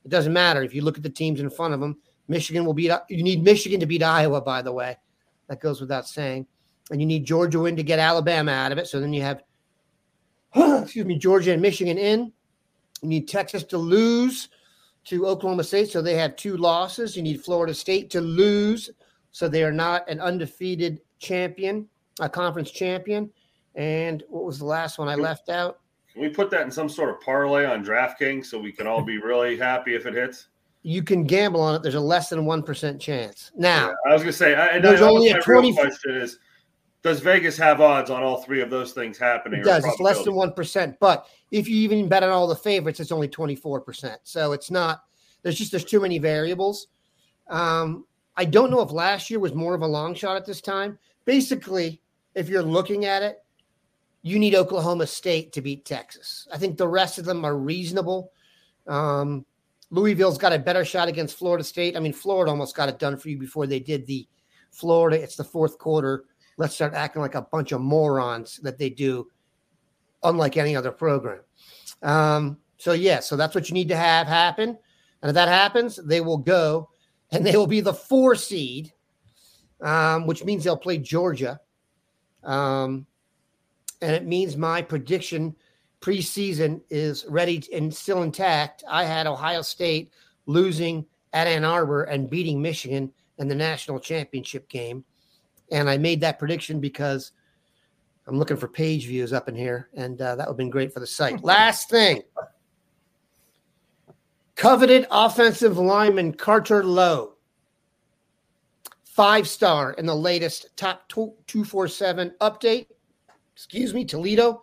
[0.03, 1.95] It doesn't matter if you look at the teams in front of them.
[2.27, 2.91] Michigan will beat.
[3.07, 4.97] You need Michigan to beat Iowa, by the way.
[5.47, 6.47] That goes without saying.
[6.89, 8.87] And you need Georgia win to get Alabama out of it.
[8.87, 9.43] So then you have,
[10.55, 12.33] excuse me, Georgia and Michigan in.
[13.03, 14.49] You need Texas to lose
[15.03, 17.15] to Oklahoma State, so they have two losses.
[17.15, 18.89] You need Florida State to lose,
[19.31, 21.87] so they are not an undefeated champion,
[22.19, 23.29] a conference champion.
[23.77, 25.79] And what was the last one I left out?
[26.11, 29.03] Can we put that in some sort of parlay on DraftKings so we can all
[29.03, 30.47] be really happy if it hits?
[30.81, 31.83] You can gamble on it.
[31.83, 33.51] There's a less than one percent chance.
[33.55, 36.15] Now, I was going to say, I, and There's I, only a real 20 question
[36.15, 36.39] is,
[37.03, 39.61] does Vegas have odds on all three of those things happening?
[39.61, 39.85] It does.
[39.85, 40.97] It's less than one percent.
[40.99, 44.19] But if you even bet on all the favorites, it's only twenty four percent.
[44.23, 45.03] So it's not.
[45.43, 46.87] There's just there's too many variables.
[47.47, 48.05] Um,
[48.35, 50.97] I don't know if last year was more of a long shot at this time.
[51.25, 52.01] Basically,
[52.33, 53.43] if you're looking at it,
[54.21, 56.47] you need Oklahoma State to beat Texas.
[56.51, 58.31] I think the rest of them are reasonable.
[58.87, 59.45] Um,
[59.89, 61.95] Louisville's got a better shot against Florida State.
[61.95, 64.27] I mean, Florida almost got it done for you before they did the
[64.71, 65.21] Florida.
[65.21, 66.25] It's the fourth quarter.
[66.57, 69.27] Let's start acting like a bunch of morons that they do,
[70.23, 71.41] unlike any other program.
[72.01, 74.77] Um, so, yeah, so that's what you need to have happen.
[75.21, 76.89] And if that happens, they will go
[77.31, 78.91] and they will be the four seed,
[79.81, 81.59] um, which means they'll play Georgia.
[82.43, 83.05] Um,
[84.01, 85.55] and it means my prediction
[86.01, 88.83] preseason is ready and still intact.
[88.89, 90.11] I had Ohio State
[90.45, 95.03] losing at Ann Arbor and beating Michigan in the national championship game.
[95.71, 97.31] And I made that prediction because
[98.27, 100.93] I'm looking for page views up in here, and uh, that would have been great
[100.93, 101.43] for the site.
[101.43, 102.23] Last thing
[104.55, 107.35] coveted offensive lineman Carter Lowe,
[109.05, 112.87] five star in the latest top 247 update.
[113.57, 114.61] Excuse me, Toledo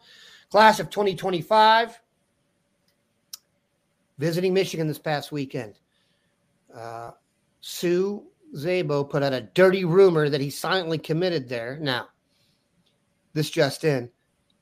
[0.53, 2.01] Class of 2025,
[4.19, 5.81] visiting Michigan this past weekend.
[6.73, 7.11] Uh,
[7.61, 8.23] Sue
[8.55, 11.77] Zabo put out a dirty rumor that he silently committed there.
[11.81, 12.07] Now,
[13.33, 14.09] this just in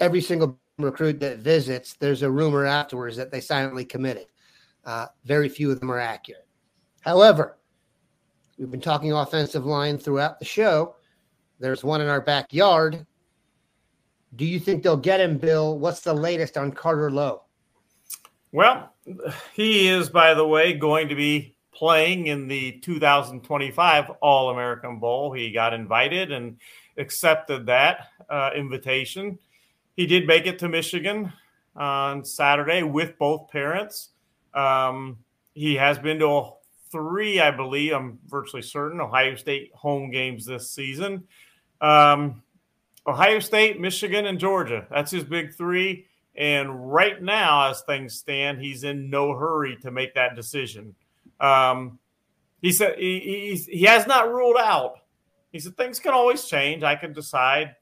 [0.00, 4.28] every single recruit that visits, there's a rumor afterwards that they silently committed.
[4.86, 6.48] Uh, very few of them are accurate.
[7.02, 7.58] However,
[8.56, 10.96] we've been talking offensive line throughout the show.
[11.60, 13.06] There's one in our backyard
[14.36, 15.78] do you think they'll get him, Bill?
[15.78, 17.42] What's the latest on Carter Lowe?
[18.50, 18.92] Well,
[19.54, 25.32] he is, by the way, going to be playing in the 2025 All American Bowl.
[25.32, 26.58] He got invited and
[26.96, 29.38] accepted that uh, invitation.
[29.96, 31.32] He did make it to Michigan
[31.74, 34.10] on Saturday with both parents.
[34.54, 35.18] Um,
[35.54, 36.50] he has been to
[36.90, 41.24] three, I believe, I'm virtually certain, Ohio State home games this season.
[41.80, 42.42] Um,
[43.06, 44.86] Ohio State, Michigan, and Georgia.
[44.90, 46.06] That's his big three.
[46.34, 50.94] And right now, as things stand, he's in no hurry to make that decision.
[51.40, 51.98] Um,
[52.60, 54.94] he said he, he, he has not ruled out.
[55.50, 56.82] He said things can always change.
[56.82, 57.74] I can decide,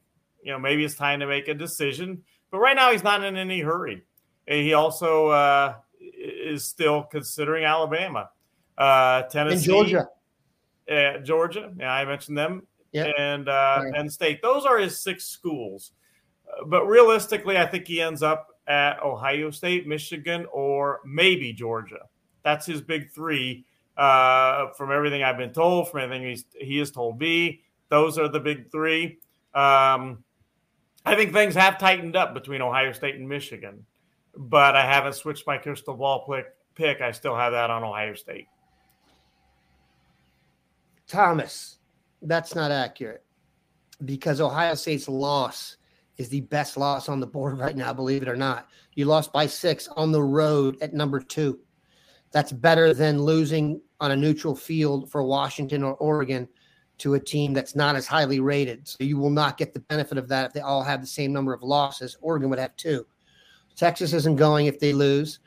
[0.42, 2.22] you know, maybe it's time to make a decision.
[2.50, 4.02] But right now, he's not in any hurry.
[4.48, 8.30] And he also uh, is still considering Alabama,
[8.76, 10.08] uh, Tennessee, and Georgia.
[10.90, 13.14] Uh, Georgia, yeah, I mentioned them yep.
[13.18, 13.94] and uh, right.
[13.94, 14.42] Penn State.
[14.42, 15.92] Those are his six schools.
[16.46, 22.08] Uh, but realistically, I think he ends up at Ohio State, Michigan, or maybe Georgia.
[22.42, 23.64] That's his big three.
[23.96, 28.28] Uh, from everything I've been told, from everything he's, he has told me, those are
[28.28, 29.18] the big three.
[29.52, 30.24] Um,
[31.04, 33.84] I think things have tightened up between Ohio State and Michigan,
[34.36, 36.46] but I haven't switched my crystal ball pick.
[36.74, 37.00] pick.
[37.00, 38.46] I still have that on Ohio State.
[41.06, 41.78] Thomas,
[42.22, 43.24] that's not accurate
[44.04, 45.76] because Ohio State's loss
[46.16, 48.68] is the best loss on the board right now, believe it or not.
[48.94, 51.60] You lost by six on the road at number two.
[52.32, 56.48] That's better than losing on a neutral field for Washington or Oregon
[56.98, 58.86] to a team that's not as highly rated.
[58.86, 61.32] So you will not get the benefit of that if they all have the same
[61.32, 62.16] number of losses.
[62.20, 63.06] Oregon would have two.
[63.74, 65.40] Texas isn't going if they lose.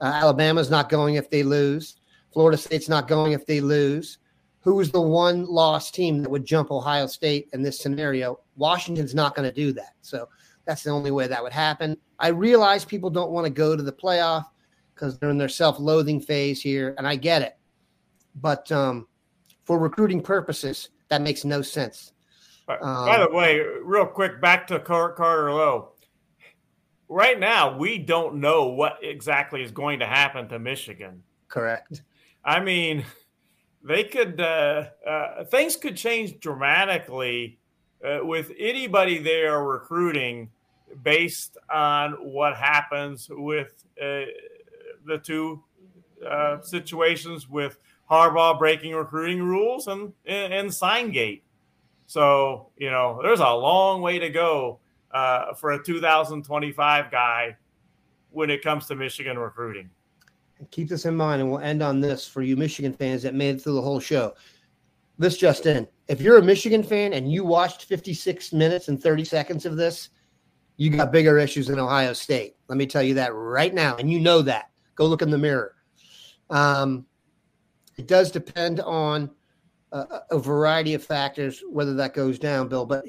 [0.00, 1.96] Uh, Alabama's not going if they lose.
[2.32, 4.18] Florida State's not going if they lose
[4.64, 8.40] who was the one loss team that would jump Ohio State in this scenario?
[8.56, 9.92] Washington's not going to do that.
[10.00, 10.26] So
[10.64, 11.98] that's the only way that would happen.
[12.18, 14.46] I realize people don't want to go to the playoff
[14.94, 17.58] because they're in their self-loathing phase here, and I get it.
[18.36, 19.06] But um,
[19.64, 22.12] for recruiting purposes, that makes no sense.
[22.66, 25.90] Um, By the way, real quick, back to Carter Lowe.
[27.10, 31.22] Right now, we don't know what exactly is going to happen to Michigan.
[31.48, 32.02] Correct.
[32.42, 33.04] I mean–
[33.84, 37.58] they could uh, uh, things could change dramatically
[38.04, 40.50] uh, with anybody they are recruiting
[41.02, 44.22] based on what happens with uh,
[45.06, 45.62] the two
[46.26, 47.78] uh, situations with
[48.10, 51.42] Harbaugh breaking recruiting rules and and Signgate.
[52.06, 54.80] So you know, there's a long way to go
[55.10, 57.56] uh, for a 2025 guy
[58.30, 59.90] when it comes to Michigan recruiting
[60.70, 63.56] keep this in mind, and we'll end on this for you Michigan fans that made
[63.56, 64.34] it through the whole show.
[65.18, 65.86] This just in.
[66.08, 70.10] If you're a Michigan fan and you watched 56 minutes and 30 seconds of this,
[70.76, 72.56] you got bigger issues than Ohio State.
[72.68, 73.96] Let me tell you that right now.
[73.96, 74.70] And you know that.
[74.96, 75.76] Go look in the mirror.
[76.50, 77.06] Um,
[77.96, 79.30] it does depend on
[79.92, 82.84] a, a variety of factors whether that goes down, Bill.
[82.84, 83.04] But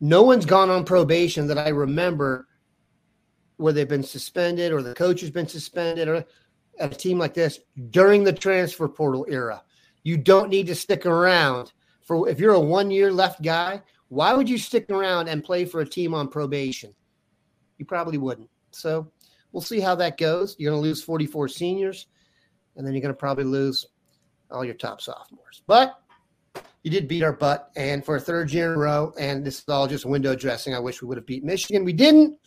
[0.00, 2.48] no one's gone on probation that I remember
[3.60, 6.24] where they've been suspended or the coach has been suspended or
[6.78, 9.62] at a team like this during the transfer portal era.
[10.02, 11.72] You don't need to stick around
[12.06, 13.82] for if you're a one year left guy.
[14.08, 16.92] Why would you stick around and play for a team on probation?
[17.78, 18.50] You probably wouldn't.
[18.72, 19.10] So
[19.52, 20.56] we'll see how that goes.
[20.58, 22.06] You're going to lose 44 seniors.
[22.76, 23.86] and then you're going to probably lose
[24.50, 25.62] all your top sophomores.
[25.66, 26.00] But
[26.82, 29.58] you did beat our butt, and for a third year in a row, and this
[29.58, 30.74] is all just window dressing.
[30.74, 31.84] I wish we would have beat Michigan.
[31.84, 32.38] We didn't.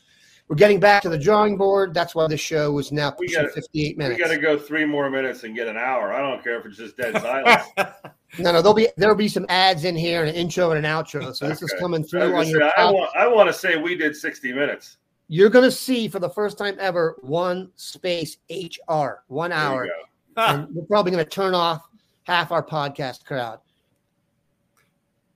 [0.47, 1.93] We're getting back to the drawing board.
[1.93, 4.17] That's why this show was now pushing gotta- 58 minutes.
[4.17, 6.13] We got to go three more minutes and get an hour.
[6.13, 7.63] I don't care if it's just dead silence.
[8.39, 11.35] No, no, there'll be there'll be some ads in here, an intro and an outro.
[11.35, 12.61] So this is coming through on was your.
[12.61, 14.97] say, I want, I want to say we did 60 minutes.
[15.27, 19.91] You're going to see for the first time ever one space HR, one hour, go.
[20.37, 21.87] and we're probably going to turn off
[22.23, 23.59] half our podcast crowd.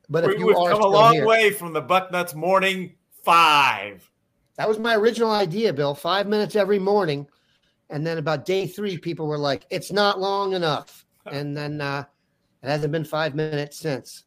[0.10, 2.96] But if we, you we've are come a long here, way from the Bucknuts morning
[3.24, 4.10] five.
[4.58, 5.94] That was my original idea, Bill.
[5.94, 7.28] Five minutes every morning,
[7.90, 12.06] and then about day three, people were like, "It's not long enough," and then uh,
[12.64, 14.24] it hasn't been five minutes since.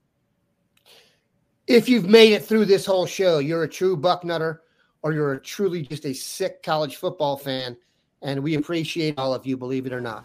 [1.66, 4.60] If you've made it through this whole show, you're a true bucknutter,
[5.02, 7.76] or you're a truly just a sick college football fan,
[8.22, 10.24] and we appreciate all of you, believe it or not.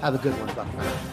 [0.00, 1.12] Have a good one, bucknutter.